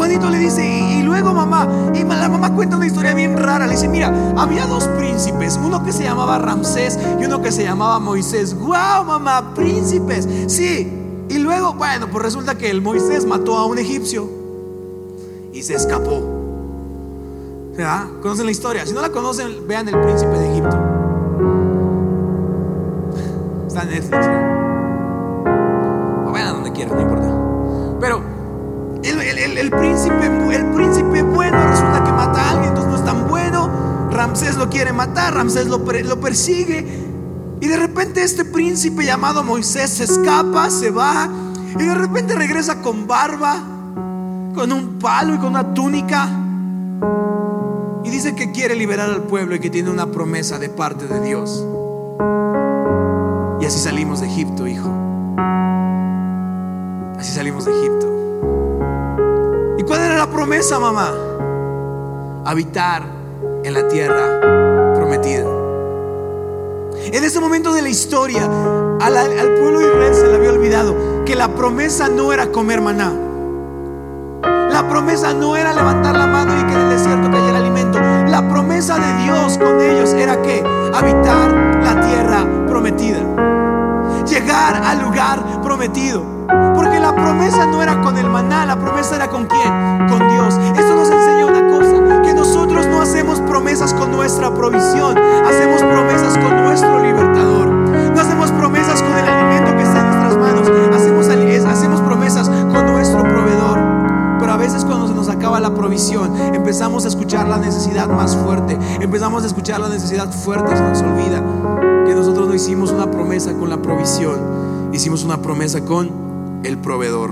Juanito 0.02 0.32
le 0.32 0.40
dice, 0.40 0.66
y, 0.66 1.04
luego 1.04 1.32
mamá, 1.32 1.68
y 1.94 2.04
la 2.04 2.28
mamá 2.28 2.56
cuenta 2.56 2.76
una 2.76 2.88
historia 2.88 3.14
bien 3.14 3.38
rara. 3.38 3.68
Le 3.68 3.74
dice, 3.74 3.88
mira, 3.88 4.12
había 4.36 4.66
dos 4.66 4.86
príncipes, 4.98 5.60
uno 5.64 5.86
que 5.86 5.94
se 5.94 6.02
llamaba 6.02 6.40
Ramsés 6.40 6.98
y 7.20 7.26
uno 7.26 7.40
que 7.40 7.52
se 7.52 7.62
llamaba 7.66 8.00
Moisés. 8.00 8.56
¡Wow, 8.56 9.06
mamá! 9.06 9.54
Príncipes. 9.54 10.28
Sí. 10.48 10.92
Y 11.30 11.38
luego, 11.38 11.76
bueno, 11.76 12.08
pues 12.12 12.24
resulta 12.24 12.58
que 12.58 12.72
el 12.72 12.82
Moisés 12.82 13.28
mató 13.28 13.56
a 13.60 13.68
un 13.68 13.78
egipcio 13.78 14.28
y 15.54 15.62
se 15.62 15.76
escapó. 15.76 16.20
¿Verdad? 17.78 18.08
¿Conocen 18.24 18.46
la 18.46 18.52
historia? 18.52 18.88
Si 18.88 18.96
no 18.96 19.02
la 19.02 19.12
conocen, 19.12 19.68
vean 19.68 19.88
el 19.88 20.02
príncipe 20.02 20.36
de 20.36 20.52
Egipto. 20.52 20.78
Está 23.68 23.84
en 23.84 23.90
Netflix. 23.92 24.26
O 26.26 26.32
vean 26.32 26.54
donde 26.56 26.72
quieran, 26.72 26.96
no 26.96 27.02
importa. 27.02 28.00
Pero 28.00 28.31
el, 29.58 29.70
príncipe, 29.72 30.26
el 30.26 30.66
príncipe 30.68 31.22
bueno 31.24 31.58
resulta 31.68 32.04
que 32.04 32.12
mata 32.12 32.42
a 32.42 32.52
alguien, 32.52 32.70
entonces 32.70 32.92
no 32.92 32.98
es 32.98 33.06
tan 33.06 33.28
bueno. 33.28 33.70
Ramsés 34.12 34.58
lo 34.58 34.70
quiere 34.70 34.94
matar, 34.94 35.34
Ramsés 35.34 35.68
lo, 35.68 35.80
lo 35.80 36.20
persigue. 36.20 37.10
Y 37.60 37.68
de 37.68 37.78
repente 37.78 38.24
este 38.24 38.44
príncipe 38.44 39.06
llamado 39.06 39.44
Moisés 39.44 39.90
se 39.92 40.04
escapa, 40.04 40.70
se 40.70 40.92
va. 40.92 41.30
Y 41.80 41.84
de 41.84 41.96
repente 41.96 42.36
regresa 42.36 42.82
con 42.82 43.08
barba, 43.08 43.56
con 44.54 44.72
un 44.72 45.00
palo 45.00 45.36
y 45.36 45.38
con 45.38 45.48
una 45.50 45.74
túnica. 45.74 46.28
Y 48.04 48.10
dice 48.10 48.36
que 48.36 48.52
quiere 48.52 48.76
liberar 48.76 49.10
al 49.10 49.24
pueblo 49.24 49.56
y 49.56 49.60
que 49.60 49.70
tiene 49.70 49.90
una 49.90 50.08
promesa 50.08 50.60
de 50.60 50.70
parte 50.70 51.08
de 51.08 51.22
Dios. 51.22 51.66
Y 53.62 53.66
así 53.66 53.80
salimos 53.80 54.22
de 54.22 54.28
Egipto, 54.28 54.68
hijo. 54.68 54.90
Así 57.18 57.32
salimos 57.32 57.66
de 57.66 57.72
Egipto. 57.72 58.21
¿Y 59.92 59.94
cuál 59.94 60.06
era 60.06 60.20
la 60.20 60.28
promesa, 60.30 60.80
mamá? 60.80 61.12
Habitar 62.46 63.04
en 63.62 63.74
la 63.74 63.90
tierra 63.90 64.40
prometida. 64.96 65.44
En 67.12 67.22
ese 67.22 67.42
momento 67.42 67.74
de 67.74 67.82
la 67.82 67.90
historia, 67.90 68.46
al, 69.02 69.14
pueblo 69.60 69.82
Israel 69.82 70.16
se 70.16 70.28
le 70.28 70.36
había 70.38 70.52
olvidado 70.52 71.26
que 71.26 71.36
la 71.36 71.50
promesa 71.50 72.08
no 72.08 72.32
era 72.32 72.54
comer 72.54 72.80
maná. 72.80 73.12
La 74.72 74.88
promesa 74.88 75.34
no 75.34 75.58
era 75.58 75.74
levantar 75.74 76.16
la 76.16 76.26
mano 76.26 76.54
y 76.58 76.64
que 76.68 76.74
en 76.74 76.80
el 76.80 76.90
desierto 76.92 77.30
cayera 77.30 77.58
alimento. 77.58 78.00
La 78.30 78.48
promesa 78.48 78.98
de 78.98 79.24
Dios 79.26 79.58
con 79.58 79.82
ellos 79.82 80.14
era 80.14 80.42
que 80.42 80.64
habitar 80.94 81.52
la 81.84 82.00
tierra 82.00 82.46
prometida. 82.66 83.20
Llegar 84.26 84.82
al 84.86 85.02
lugar 85.02 85.62
prometido. 85.62 86.24
Promesa 87.16 87.66
no 87.66 87.82
era 87.82 88.02
con 88.02 88.18
el 88.18 88.30
maná, 88.30 88.66
la 88.66 88.78
promesa 88.78 89.16
era 89.16 89.28
con 89.30 89.46
quién? 89.46 90.08
Con 90.10 90.20
Dios. 90.30 90.56
Esto 90.78 90.96
nos 90.96 91.10
enseña 91.10 91.46
una 91.46 91.68
cosa, 91.68 92.22
que 92.24 92.34
nosotros 92.34 92.88
no 92.88 93.02
hacemos 93.02 93.40
promesas 93.42 93.94
con 93.94 94.12
nuestra 94.12 94.54
provisión, 94.54 95.18
hacemos 95.18 95.82
promesas 95.82 96.38
con 96.38 96.64
nuestro 96.64 97.00
libertador. 97.00 97.68
No 97.68 98.22
hacemos 98.22 98.52
promesas 98.52 99.02
con 99.02 99.18
el 99.18 99.26
alimento 99.26 99.76
que 99.76 99.84
está 99.84 100.00
en 100.00 100.06
nuestras 100.08 100.38
manos, 100.38 100.70
hacemos, 100.96 101.28
hacemos 101.68 102.02
promesas 102.02 102.50
con 102.50 102.86
nuestro 102.92 103.24
proveedor. 103.24 103.80
Pero 104.40 104.54
a 104.54 104.58
veces 104.58 104.84
cuando 104.86 105.08
se 105.08 105.14
nos 105.14 105.30
acaba 105.30 105.60
la 105.60 105.74
provisión, 105.74 106.36
empezamos 106.54 107.06
a 107.06 107.10
escuchar 107.10 107.48
la 107.48 107.58
necesidad 107.58 108.08
más 108.08 108.36
fuerte, 108.36 108.78
empezamos 109.00 109.44
a 109.44 109.48
escuchar 109.48 109.80
la 109.80 109.90
necesidad 109.90 110.32
fuerte, 110.32 110.76
se 110.76 110.82
nos 110.82 111.02
olvida 111.02 111.44
que 112.06 112.16
nosotros 112.16 112.48
no 112.48 112.54
hicimos 112.56 112.92
una 112.92 113.10
promesa 113.10 113.54
con 113.54 113.70
la 113.70 113.78
provisión, 113.78 114.90
hicimos 114.92 115.24
una 115.24 115.38
promesa 115.38 115.82
con 115.82 116.21
el 116.64 116.78
proveedor. 116.78 117.32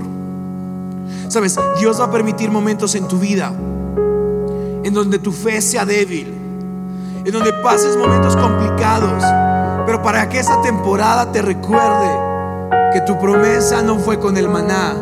Sabes, 1.28 1.58
Dios 1.78 2.00
va 2.00 2.06
a 2.06 2.10
permitir 2.10 2.50
momentos 2.50 2.94
en 2.94 3.08
tu 3.08 3.18
vida 3.18 3.52
en 4.82 4.94
donde 4.94 5.18
tu 5.18 5.32
fe 5.32 5.60
sea 5.60 5.84
débil, 5.84 6.34
en 7.24 7.32
donde 7.32 7.52
pases 7.52 7.96
momentos 7.96 8.36
complicados, 8.36 9.22
pero 9.86 10.02
para 10.02 10.28
que 10.28 10.38
esa 10.38 10.60
temporada 10.62 11.30
te 11.32 11.42
recuerde 11.42 12.10
que 12.92 13.00
tu 13.02 13.18
promesa 13.18 13.82
no 13.82 13.98
fue 13.98 14.18
con 14.18 14.36
el 14.36 14.48
maná, 14.48 14.96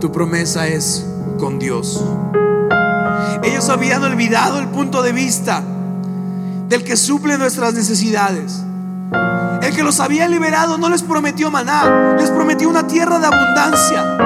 tu 0.00 0.12
promesa 0.12 0.68
es 0.68 1.06
con 1.38 1.58
Dios. 1.58 2.04
Ellos 3.42 3.68
habían 3.68 4.02
olvidado 4.04 4.58
el 4.60 4.68
punto 4.68 5.02
de 5.02 5.12
vista 5.12 5.62
del 6.68 6.84
que 6.84 6.96
suple 6.96 7.38
nuestras 7.38 7.74
necesidades. 7.74 8.62
El 9.12 9.74
que 9.74 9.82
los 9.82 10.00
había 10.00 10.28
liberado 10.28 10.78
no 10.78 10.88
les 10.88 11.02
prometió 11.02 11.50
maná, 11.50 12.16
les 12.18 12.30
prometió 12.30 12.68
una 12.68 12.86
tierra 12.86 13.18
de 13.18 13.26
abundancia. 13.26 14.16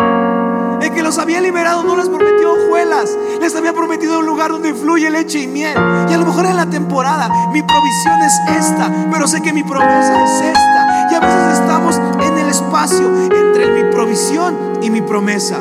El 0.81 0.93
que 0.93 1.03
los 1.03 1.19
había 1.19 1.41
liberado 1.41 1.83
no 1.83 1.97
les 1.97 2.09
prometió 2.09 2.53
hojuelas, 2.53 3.17
les 3.41 3.57
había 3.57 3.73
prometido 3.73 4.19
un 4.19 4.27
lugar 4.27 4.51
donde 4.51 4.75
fluye 4.75 5.09
leche 5.11 5.41
y 5.41 5.47
miel. 5.47 5.77
Y 6.09 6.13
a 6.13 6.19
lo 6.19 6.27
mejor 6.27 6.47
en 6.47 6.57
la 6.57 6.67
temporada 6.67 7.29
mi 7.53 7.63
provisión 7.63 8.23
es 8.23 8.33
esta, 8.59 8.91
pero 9.11 9.27
sé 9.27 9.41
que 9.41 9.53
mi 9.53 9.63
promesa 9.63 10.25
es 10.25 10.31
esta. 10.43 11.09
Y 11.11 11.15
a 11.15 11.21
veces 11.21 11.59
estamos 11.61 11.97
en 11.97 12.39
el 12.39 12.49
espacio 12.49 13.11
entre 13.31 13.71
mi 13.71 13.91
provisión 13.91 14.79
y 14.83 14.91
mi 14.91 15.01
promesa. 15.01 15.59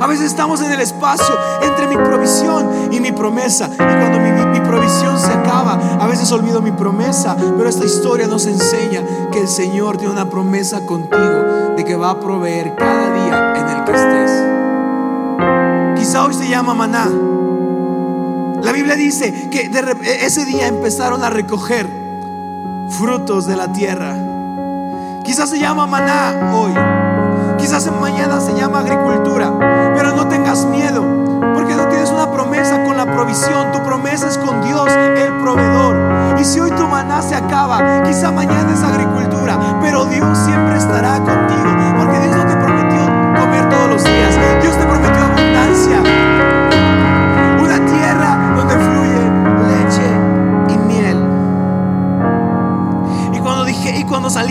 A 0.00 0.06
veces 0.06 0.26
estamos 0.26 0.60
en 0.62 0.72
el 0.72 0.80
espacio 0.80 1.34
entre 1.62 1.86
mi 1.86 1.96
provisión 1.96 2.92
y 2.92 3.00
mi 3.00 3.12
promesa. 3.12 3.70
Y 3.72 3.76
cuando 3.76 4.18
mi, 4.20 4.60
provisión 4.60 5.18
se 5.18 5.32
acaba, 5.32 5.74
a 6.00 6.06
veces 6.06 6.30
olvido 6.32 6.60
mi 6.60 6.72
promesa. 6.72 7.36
Pero 7.56 7.68
esta 7.68 7.84
historia 7.84 8.26
nos 8.26 8.46
enseña 8.46 9.02
que 9.30 9.40
el 9.40 9.48
Señor 9.48 9.96
tiene 9.96 10.12
una 10.12 10.28
promesa 10.28 10.84
contigo 10.84 11.74
de 11.76 11.84
que 11.84 11.96
va 11.96 12.10
a 12.10 12.20
proveer 12.20 12.74
cada 12.74 13.14
día 13.14 13.54
en 13.56 13.68
el 13.68 13.84
que 13.84 13.92
estés. 13.92 14.32
Quizá 15.98 16.24
hoy 16.24 16.34
se 16.34 16.48
llama 16.48 16.74
maná. 16.74 17.08
La 18.62 18.72
Biblia 18.72 18.96
dice 18.96 19.48
que 19.50 19.70
ese 20.20 20.44
día 20.44 20.66
empezaron 20.66 21.22
a 21.22 21.30
recoger 21.30 21.88
frutos 22.88 23.46
de 23.46 23.56
la 23.56 23.72
tierra. 23.72 24.16
Quizás 25.24 25.50
se 25.50 25.58
llama 25.58 25.86
maná 25.86 26.52
hoy. 26.54 26.95
Tu 33.72 33.82
promesa 33.82 34.28
es 34.28 34.38
con 34.38 34.62
Dios, 34.62 34.88
el 34.88 35.32
proveedor. 35.42 36.38
Y 36.40 36.44
si 36.44 36.58
hoy 36.58 36.70
tu 36.70 36.86
maná 36.88 37.20
se 37.20 37.34
acaba, 37.34 38.02
quizá 38.02 38.30
mañana 38.30 38.72
es 38.72 38.82
agricultura, 38.82 39.58
pero 39.82 40.06
Dios 40.06 40.38
siempre 40.38 40.78
estará 40.78 41.16
contigo, 41.16 41.70
porque 41.98 42.18
Dios 42.20 42.36
no 42.36 42.46
te 42.46 42.56
prometió 42.56 43.04
comer 43.38 43.68
todos 43.68 43.90
los 43.90 44.04
días, 44.04 44.34
Dios 44.62 44.76
te 44.78 44.84
prometió 44.84 45.22
abundancia, 45.22 46.05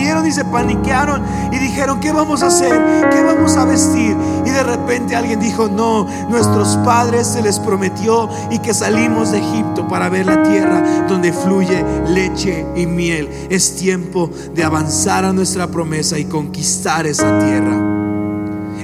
y 0.06 0.32
se 0.32 0.44
paniquearon 0.44 1.22
y 1.50 1.58
dijeron, 1.58 1.98
¿qué 1.98 2.12
vamos 2.12 2.42
a 2.42 2.46
hacer? 2.46 3.10
¿Qué 3.10 3.22
vamos 3.22 3.56
a 3.56 3.64
vestir? 3.64 4.16
Y 4.44 4.50
de 4.50 4.62
repente 4.62 5.16
alguien 5.16 5.40
dijo, 5.40 5.68
no, 5.68 6.06
nuestros 6.28 6.76
padres 6.84 7.26
se 7.26 7.42
les 7.42 7.58
prometió 7.58 8.28
y 8.50 8.60
que 8.60 8.72
salimos 8.72 9.32
de 9.32 9.38
Egipto 9.38 9.88
para 9.88 10.08
ver 10.08 10.26
la 10.26 10.42
tierra 10.44 11.06
donde 11.08 11.32
fluye 11.32 11.84
leche 12.08 12.64
y 12.76 12.86
miel. 12.86 13.28
Es 13.50 13.76
tiempo 13.76 14.30
de 14.54 14.62
avanzar 14.62 15.24
a 15.24 15.32
nuestra 15.32 15.66
promesa 15.66 16.18
y 16.18 16.26
conquistar 16.26 17.06
esa 17.06 17.38
tierra. 17.40 17.95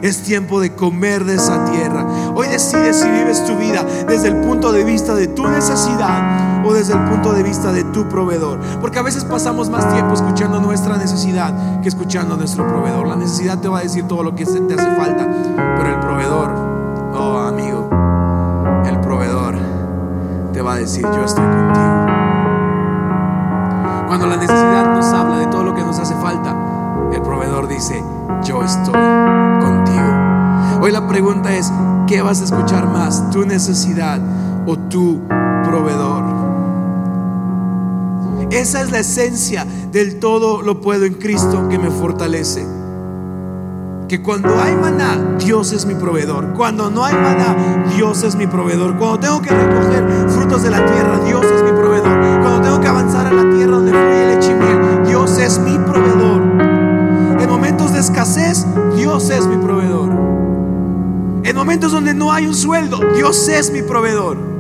Es 0.03 0.25
tiempo 0.25 0.59
de 0.59 0.75
comer 0.75 1.25
de 1.25 1.37
esa 1.37 1.65
tierra. 1.67 2.05
Hoy 2.35 2.49
decides 2.49 2.99
si 3.01 3.09
vives 3.09 3.45
tu 3.47 3.57
vida 3.57 3.85
desde 4.09 4.29
el 4.29 4.37
punto 4.39 4.73
de 4.73 4.83
vista 4.83 5.15
de 5.15 5.29
tu 5.29 5.47
necesidad 5.47 6.67
o 6.67 6.75
desde 6.75 6.95
el 6.95 7.05
punto 7.05 7.33
de 7.33 7.45
vista 7.45 7.71
de 7.71 7.85
tu 7.85 8.09
proveedor. 8.09 8.59
Porque 8.81 8.99
a 8.99 9.03
veces 9.03 9.25
pasamos 9.25 9.71
más 9.71 9.95
tiempo 9.95 10.15
escuchando 10.15 10.61
nuestra 10.61 10.97
necesidad 10.97 11.81
que 11.83 11.89
escuchando 11.89 12.35
a 12.35 12.37
nuestro 12.37 12.67
proveedor. 12.67 13.07
La 13.07 13.15
necesidad 13.15 13.59
te 13.61 13.69
va 13.69 13.79
a 13.79 13.83
decir 13.83 14.09
todo 14.09 14.25
lo 14.25 14.35
que 14.35 14.45
te 14.45 14.75
hace 14.75 14.97
falta, 14.97 15.29
pero 15.77 15.89
el 15.89 16.01
proveedor, 16.01 16.51
oh 17.15 17.39
amigo, 17.39 17.89
el 18.85 18.99
proveedor 19.01 19.55
te 20.53 20.63
va 20.63 20.75
a 20.75 20.77
decir 20.79 21.03
yo 21.03 21.25
estoy 21.25 21.45
contigo. 21.45 22.07
Cuando 24.09 24.27
la 24.27 24.37
necesidad 24.37 24.97
nos 24.97 25.07
habla 25.07 25.39
de 25.39 25.47
todo 25.47 25.63
lo 25.63 25.75
que 25.77 25.83
nos 25.83 25.99
hace 26.01 26.15
falta, 26.17 26.57
el 27.13 27.23
proveedor 27.23 27.69
dice, 27.69 28.03
yo 28.43 28.63
estoy 28.65 28.93
contigo. 29.61 29.82
Hoy 30.83 30.91
la 30.91 31.07
pregunta 31.07 31.55
es, 31.55 31.73
¿qué 32.09 32.23
vas 32.23 32.41
a 32.41 32.45
escuchar 32.45 32.89
más? 32.89 33.31
¿Tu 33.31 33.47
necesidad 33.47 34.21
o 34.67 34.77
tu 34.77 35.21
proveedor? 35.63 36.25
Esa 38.51 38.81
es 38.81 38.91
la 38.91 38.99
esencia 38.99 39.65
del 39.93 40.19
todo 40.19 40.61
lo 40.61 40.81
puedo 40.81 41.05
en 41.05 41.15
Cristo 41.15 41.69
que 41.69 41.79
me 41.79 41.89
fortalece. 41.89 42.67
Que 44.09 44.23
cuando 44.23 44.61
hay 44.61 44.75
maná, 44.75 45.37
Dios 45.39 45.71
es 45.71 45.87
mi 45.87 45.95
proveedor. 45.95 46.53
Cuando 46.55 46.91
no 46.91 47.05
hay 47.05 47.15
maná, 47.15 47.85
Dios 47.95 48.25
es 48.25 48.35
mi 48.35 48.49
proveedor. 48.49 48.99
Cuando 48.99 49.21
tengo 49.21 49.41
que 49.41 49.51
recoger 49.51 50.31
frutos 50.31 50.65
de 50.65 50.71
la 50.71 50.85
tierra, 50.85 51.21
Dios 51.25 51.47
es 51.47 51.63
mi 51.63 51.71
proveedor. 51.71 52.41
Cuando 52.43 52.61
tengo 52.61 52.81
que 52.81 52.89
avanzar 52.89 53.29
a 53.29 53.33
la 53.33 53.49
tierra 53.55 53.77
donde 53.77 53.93
fluye 53.93 54.35
leche 54.35 54.51
y 54.51 54.55
un 62.47 62.55
sueldo, 62.55 63.01
Dios 63.15 63.49
es 63.49 63.71
mi 63.71 63.83
proveedor. 63.83 64.53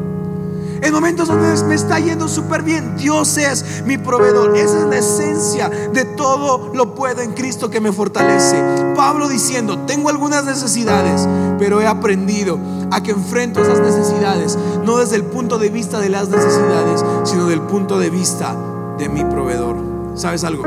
En 0.82 0.92
momentos 0.92 1.28
donde 1.28 1.64
me 1.66 1.76
está 1.76 2.00
yendo 2.00 2.26
súper 2.26 2.64
bien, 2.64 2.96
Dios 2.96 3.36
es 3.36 3.84
mi 3.86 3.98
proveedor. 3.98 4.56
Esa 4.56 4.80
es 4.80 4.84
la 4.86 4.98
esencia 4.98 5.68
de 5.68 6.04
todo 6.04 6.72
lo 6.74 6.96
puedo 6.96 7.20
en 7.22 7.34
Cristo 7.34 7.70
que 7.70 7.80
me 7.80 7.92
fortalece. 7.92 8.92
Pablo 8.96 9.28
diciendo, 9.28 9.78
tengo 9.86 10.08
algunas 10.08 10.44
necesidades, 10.44 11.28
pero 11.60 11.80
he 11.80 11.86
aprendido 11.86 12.58
a 12.90 13.00
que 13.00 13.12
enfrento 13.12 13.62
esas 13.62 13.78
necesidades, 13.78 14.58
no 14.84 14.96
desde 14.96 15.14
el 15.14 15.24
punto 15.24 15.56
de 15.58 15.68
vista 15.68 16.00
de 16.00 16.08
las 16.08 16.28
necesidades, 16.28 17.04
sino 17.22 17.46
del 17.46 17.60
punto 17.62 18.00
de 18.00 18.10
vista 18.10 18.56
de 18.98 19.08
mi 19.08 19.24
proveedor. 19.24 19.76
¿Sabes 20.16 20.42
algo? 20.42 20.64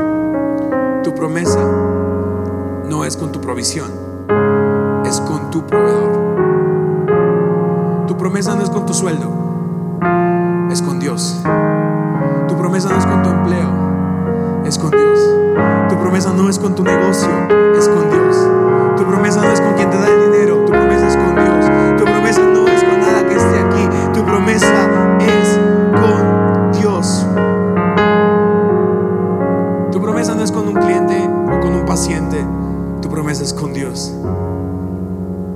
Tu 1.04 1.14
promesa 1.14 1.60
no 2.88 3.04
es 3.04 3.18
con 3.18 3.32
tu 3.32 3.40
provisión, 3.42 3.90
es 5.04 5.20
con 5.20 5.50
tu 5.50 5.66
proveedor. 5.66 6.35
Tu 8.16 8.20
promesa 8.20 8.54
no 8.54 8.62
es 8.62 8.70
con 8.70 8.86
tu 8.86 8.94
sueldo, 8.94 9.30
es 10.70 10.80
con 10.80 10.98
Dios. 10.98 11.38
Tu 12.48 12.56
promesa 12.56 12.88
no 12.88 12.96
es 12.96 13.04
con 13.04 13.22
tu 13.22 13.28
empleo, 13.28 13.68
es 14.64 14.78
con 14.78 14.90
Dios. 14.90 15.20
Tu 15.90 15.96
promesa 15.96 16.32
no 16.32 16.48
es 16.48 16.58
con 16.58 16.74
tu 16.74 16.82
negocio, 16.82 17.28
es 17.76 17.86
con 17.86 18.08
Dios. 18.08 18.48
Tu 18.96 19.04
promesa 19.04 19.42
no 19.42 19.52
es 19.52 19.60
con 19.60 19.74
quien 19.74 19.90
te 19.90 19.98
da 19.98 20.08
el 20.08 20.32
dinero, 20.32 20.64
tu 20.64 20.72
promesa 20.72 21.06
es 21.08 21.14
con 21.14 21.34
Dios. 21.34 21.66
Tu 21.98 22.04
promesa 22.04 22.40
no 22.40 22.66
es 22.66 22.84
con 22.84 23.00
nada 23.00 23.22
que 23.28 23.36
esté 23.36 23.58
aquí, 23.60 23.86
tu 24.14 24.24
promesa 24.24 25.18
es 25.20 25.60
con 25.92 26.72
Dios. 26.72 27.26
Tu 29.92 30.00
promesa 30.00 30.34
no 30.34 30.42
es 30.42 30.52
con 30.52 30.68
un 30.68 30.74
cliente 30.74 31.28
o 31.54 31.60
con 31.60 31.74
un 31.74 31.84
paciente, 31.84 32.42
tu 33.02 33.10
promesa 33.10 33.44
es 33.44 33.52
con 33.52 33.74
Dios. 33.74 34.14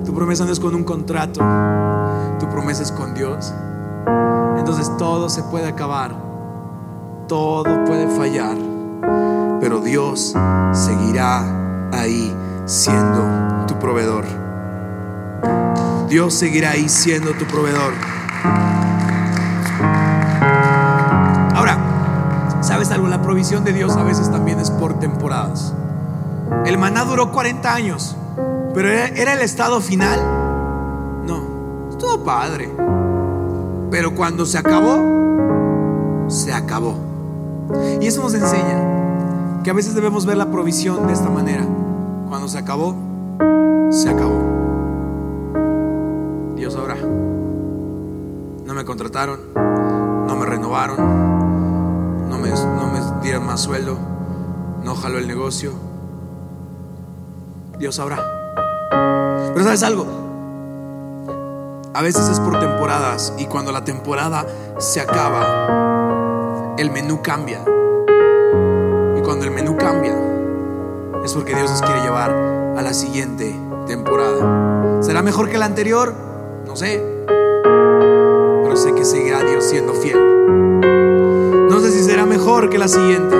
Tu 0.05 0.15
promesa 0.15 0.45
no 0.45 0.53
es 0.53 0.61
con 0.61 0.75
un 0.75 0.85
contrato, 0.85 1.41
se 5.31 5.43
puede 5.45 5.69
acabar, 5.69 6.13
todo 7.29 7.85
puede 7.85 8.09
fallar, 8.09 8.57
pero 9.61 9.81
Dios 9.81 10.35
seguirá 10.73 11.45
ahí 11.93 12.35
siendo 12.67 13.67
tu 13.69 13.79
proveedor. 13.79 14.25
Dios 16.09 16.35
seguirá 16.35 16.73
ahí 16.73 16.89
siendo 16.89 17.33
tu 17.35 17.45
proveedor. 17.45 17.93
Ahora, 21.55 21.79
¿sabes 22.61 22.91
algo? 22.91 23.07
La 23.07 23.23
provisión 23.23 23.63
de 23.63 23.73
Dios 23.73 23.97
a 23.97 24.03
veces 24.03 24.33
también 24.33 24.59
es 24.59 24.73
por 24.73 24.99
temporadas. 24.99 25.73
El 26.67 26.77
maná 26.77 27.05
duró 27.05 27.31
40 27.31 27.73
años, 27.73 28.17
pero 28.75 28.89
era 28.89 29.35
el 29.35 29.43
estado 29.43 29.81
final. 29.81 30.19
No, 31.25 31.91
estuvo 31.91 32.25
padre. 32.25 32.75
Pero 33.93 34.15
cuando 34.15 34.47
se 34.47 34.59
acabó, 34.59 35.20
se 36.31 36.53
acabó. 36.53 36.95
Y 38.01 38.07
eso 38.07 38.23
nos 38.23 38.35
enseña 38.35 39.63
que 39.63 39.71
a 39.71 39.75
veces 39.75 39.95
debemos 39.95 40.25
ver 40.25 40.37
la 40.37 40.51
provisión 40.51 41.07
de 41.07 41.13
esta 41.13 41.29
manera. 41.29 41.67
Cuando 42.29 42.49
se 42.49 42.59
acabó, 42.59 42.95
se 43.91 44.09
acabó. 44.09 44.41
Dios 46.57 46.75
ahora. 46.77 46.97
No 46.97 48.75
me 48.75 48.85
contrataron, 48.85 49.41
no 49.55 50.37
me 50.37 50.47
renovaron, 50.47 50.97
no 52.29 52.39
me, 52.39 52.51
no 52.51 52.87
me 52.93 53.23
dieron 53.23 53.45
más 53.45 53.61
sueldo, 53.61 53.99
no 54.85 54.95
jaló 54.95 55.19
el 55.19 55.27
negocio. 55.27 55.73
Dios 57.79 57.97
sabrá. 57.97 58.19
Pero 59.53 59.65
sabes 59.65 59.83
algo, 59.83 60.07
a 61.93 62.03
veces 62.03 62.29
es 62.29 62.39
por 62.39 62.61
temporadas 62.61 63.33
y 63.39 63.47
cuando 63.47 63.73
la 63.73 63.85
temporada 63.85 64.47
se 64.79 65.01
acaba, 65.01 65.90
el 66.81 66.91
menú 66.91 67.21
cambia. 67.21 67.61
Y 69.15 69.21
cuando 69.21 69.45
el 69.45 69.51
menú 69.51 69.77
cambia, 69.77 70.17
es 71.23 71.35
porque 71.35 71.55
Dios 71.55 71.71
nos 71.71 71.83
quiere 71.83 72.01
llevar 72.01 72.31
a 72.31 72.81
la 72.81 72.95
siguiente 72.95 73.55
temporada. 73.87 75.03
¿Será 75.03 75.21
mejor 75.21 75.51
que 75.51 75.59
la 75.59 75.67
anterior? 75.67 76.15
No 76.67 76.77
sé. 76.77 77.05
Pero 77.27 78.77
sé 78.77 78.95
que 78.95 79.05
seguirá 79.05 79.41
Dios 79.41 79.65
siendo 79.65 79.93
fiel. 79.93 80.19
No 81.69 81.81
sé 81.81 81.93
si 81.93 82.03
será 82.03 82.25
mejor 82.25 82.71
que 82.71 82.79
la 82.79 82.89
siguiente, 82.89 83.37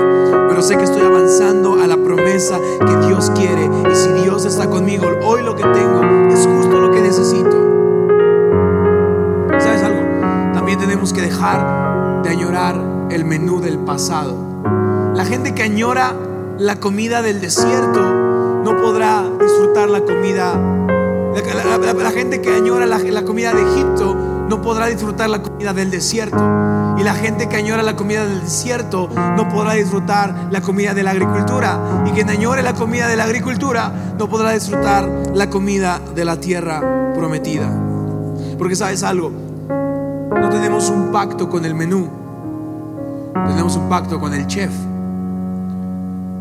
pero 0.47 0.61
sé 0.61 0.77
que 0.77 0.83
estoy 0.83 1.01
avanzando 1.01 1.81
a 1.81 1.87
la 1.87 1.97
promesa 1.97 2.59
que 2.59 3.07
Dios 3.07 3.31
quiere. 3.31 3.67
Y 3.91 3.95
si 3.95 4.09
Dios 4.21 4.45
está 4.45 4.69
conmigo, 4.69 5.07
hoy 5.25 5.41
lo 5.41 5.55
que 5.55 5.63
tengo 5.63 6.03
es 6.29 6.45
justo 6.45 6.79
lo 6.79 6.91
que 6.91 7.01
necesito. 7.01 7.57
¿Sabes 9.57 9.81
algo? 9.81 10.53
También 10.53 10.77
tenemos 10.77 11.11
que 11.11 11.21
dejar 11.21 12.21
de 12.21 12.29
añorar 12.29 12.70
el 13.13 13.25
menú 13.25 13.59
del 13.59 13.77
pasado. 13.79 14.35
La 15.13 15.25
gente 15.25 15.53
que 15.53 15.63
añora 15.63 16.15
la 16.57 16.77
comida 16.77 17.21
del 17.21 17.41
desierto 17.41 18.01
no 18.63 18.81
podrá 18.81 19.23
disfrutar 19.39 19.89
la 19.89 20.01
comida. 20.01 20.53
La, 21.33 22.11
gente 22.11 22.41
que 22.41 22.53
añora 22.53 22.85
la, 22.85 23.23
comida 23.23 23.53
de 23.53 23.61
Egipto 23.61 24.15
no 24.49 24.61
podrá 24.61 24.87
disfrutar 24.87 25.29
la 25.29 25.41
comida 25.41 25.73
del 25.73 25.91
desierto. 25.91 26.37
Y 26.97 27.03
la 27.03 27.13
gente 27.15 27.49
que 27.49 27.57
añora 27.57 27.83
la 27.83 27.95
comida 27.95 28.25
del 28.25 28.41
desierto 28.41 29.09
no 29.15 29.49
podrá 29.49 29.73
disfrutar 29.73 30.47
la 30.51 30.61
comida 30.61 30.93
de 30.93 31.03
la 31.03 31.11
agricultura. 31.11 32.03
Y 32.05 32.11
quien 32.11 32.29
añore 32.29 32.63
la 32.63 32.73
comida 32.73 33.07
de 33.07 33.15
la 33.15 33.23
agricultura 33.23 33.91
no 34.17 34.29
podrá 34.29 34.51
disfrutar 34.51 35.09
la 35.33 35.49
comida 35.49 35.99
de 36.15 36.25
la 36.25 36.39
tierra 36.39 37.13
prometida. 37.13 37.69
Porque 38.57 38.75
sabes 38.75 39.03
algo, 39.03 39.31
no 39.69 40.49
tenemos 40.49 40.89
un 40.89 41.11
pacto 41.11 41.49
con 41.49 41.65
el 41.65 41.73
menú, 41.73 42.20
tenemos 43.33 43.75
un 43.75 43.89
pacto 43.89 44.19
con 44.19 44.33
el 44.33 44.47
chef. 44.47 44.71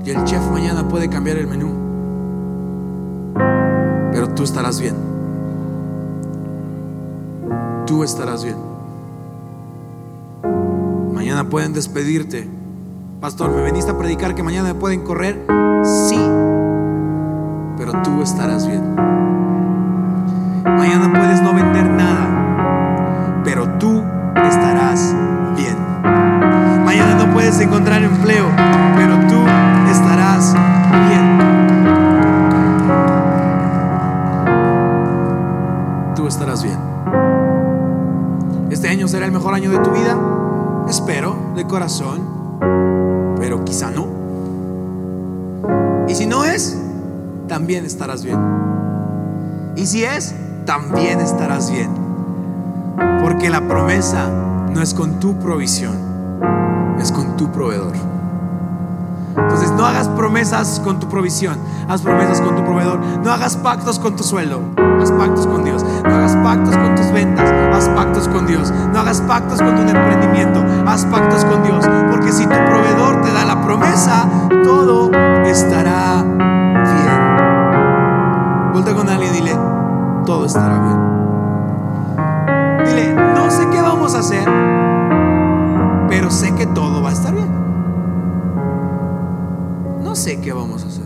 Y 0.05 0.11
el 0.11 0.24
chef 0.24 0.42
mañana 0.50 0.88
puede 0.88 1.09
cambiar 1.09 1.37
el 1.37 1.46
menú. 1.46 1.70
Pero 4.12 4.29
tú 4.31 4.42
estarás 4.42 4.81
bien. 4.81 4.94
Tú 7.87 8.03
estarás 8.03 8.44
bien. 8.44 8.57
Mañana 11.12 11.48
pueden 11.48 11.72
despedirte. 11.72 12.48
Pastor, 13.20 13.50
¿me 13.50 13.62
veniste 13.62 13.90
a 13.90 13.98
predicar 13.98 14.35
que 14.35 14.42
mañana 14.42 14.72
me 14.72 14.74
pueden 14.74 15.03
correr? 15.03 15.44
Sí. 15.85 16.18
Pero 17.76 17.92
tú 18.03 18.22
estarás 18.22 18.66
bien. 18.66 18.94
Mañana 20.64 21.12
puedes 21.12 21.42
no 21.42 21.55
vender 21.55 21.90
nada. 21.90 22.39
Encontrar 27.64 28.03
empleo. 28.03 28.46
Pero 28.96 29.18
tú 29.29 29.40
estarás 29.90 30.55
bien. 31.09 31.38
Tú 36.14 36.27
estarás 36.27 36.62
bien. 36.62 36.79
Este 38.70 38.88
año 38.88 39.09
será 39.09 39.27
el 39.27 39.33
mejor 39.33 39.55
año 39.55 39.70
de 39.70 39.79
tu 39.79 39.90
vida. 39.90 40.16
Espero, 40.88 41.37
de 41.57 41.64
corazón. 41.66 42.40
Pero 43.38 43.64
quizá 43.64 43.90
no. 43.90 44.07
Y 46.09 46.14
si 46.14 46.27
no 46.27 46.44
es, 46.44 46.77
también 47.46 47.85
estarás 47.85 48.25
bien. 48.25 48.38
Y 49.77 49.87
si 49.87 50.05
es, 50.05 50.35
también 50.66 51.20
estarás 51.20 51.70
bien. 51.70 51.90
Porque 53.23 53.51
la 53.51 53.61
promesa 53.66 54.29
no 54.75 54.83
es 54.83 54.94
con 54.94 55.20
tu 55.20 55.38
provisión, 55.38 55.96
es 57.01 57.13
con 57.13 57.37
tu 57.37 57.51
proveedor. 57.51 57.93
Entonces 59.37 59.71
no 59.73 59.87
hagas 59.87 60.09
promesas 60.09 60.81
con 60.85 60.99
tu 61.01 61.09
provisión, 61.09 61.57
haz 61.89 62.03
promesas 62.03 62.41
con 62.41 62.57
tu 62.57 62.65
proveedor. 62.65 63.01
No 63.25 63.33
hagas 63.33 63.57
pactos 63.57 63.99
con 63.99 64.17
tu 64.17 64.23
sueldo, 64.23 64.61
haz 65.01 65.11
pactos 65.13 65.47
con 65.47 65.65
Dios. 65.65 65.85
No 66.05 66.15
hagas 66.15 66.37
pactos 66.37 66.77
con 66.77 66.95
tus 66.95 67.11
ventas, 67.13 67.51
haz 67.75 67.89
pactos 67.91 68.29
con 68.29 68.47
Dios. 68.47 68.73
No 68.93 69.01
hagas 69.01 69.21
pactos 69.23 69.63
con 69.63 69.75
tu 69.77 69.83
emprendimiento, 69.83 70.63
haz 70.87 71.05
pactos 71.07 71.45
con 71.45 71.63
Dios. 71.63 71.89
Porque 72.11 72.33
si 72.33 72.45
tu 72.45 72.55
proveedor 72.55 73.23
te 73.23 73.33
da 73.33 73.45
la 73.45 73.63
promesa, 73.63 74.29
todo 74.65 75.11
estará 75.45 76.23
bien. 76.23 77.11
Volta 78.73 78.95
con 78.95 79.09
alguien 79.09 79.35
y 79.35 79.37
dile, 79.39 79.59
todo 80.27 80.45
estará 80.45 80.79
bien. 80.79 80.99
Dile, 82.87 83.15
no 83.15 83.51
sé 83.51 83.69
qué 83.71 83.81
vamos 83.81 84.15
a 84.15 84.19
hacer, 84.19 84.47
sé 86.40 86.55
que 86.55 86.66
todo 86.68 87.03
va 87.03 87.11
a 87.11 87.12
estar 87.12 87.35
bien. 87.35 87.53
No 90.03 90.16
sé 90.16 90.40
qué 90.40 90.55
vamos 90.55 90.83
a 90.85 90.87
hacer. 90.87 91.05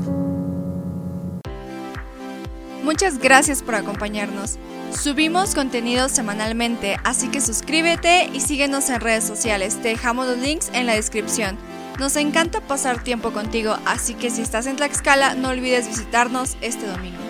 Muchas 2.85 3.19
gracias 3.19 3.61
por 3.63 3.75
acompañarnos. 3.75 4.59
Subimos 4.93 5.57
contenido 5.57 6.09
semanalmente, 6.09 6.99
así 7.03 7.29
que 7.29 7.41
suscríbete 7.41 8.31
y 8.33 8.41
síguenos 8.41 8.89
en 8.91 9.01
redes 9.01 9.25
sociales. 9.25 9.83
Te 9.83 9.89
dejamos 9.89 10.29
los 10.29 10.39
links 10.39 10.71
en 10.73 10.87
la 10.87 10.95
descripción. 10.95 11.59
Nos 11.99 12.15
encanta 12.15 12.61
pasar 12.61 13.03
tiempo 13.03 13.33
contigo, 13.33 13.77
así 13.87 14.15
que 14.15 14.31
si 14.31 14.41
estás 14.41 14.67
en 14.67 14.77
Tlaxcala 14.77 15.35
no 15.35 15.49
olvides 15.49 15.89
visitarnos 15.89 16.57
este 16.61 16.87
domingo. 16.87 17.24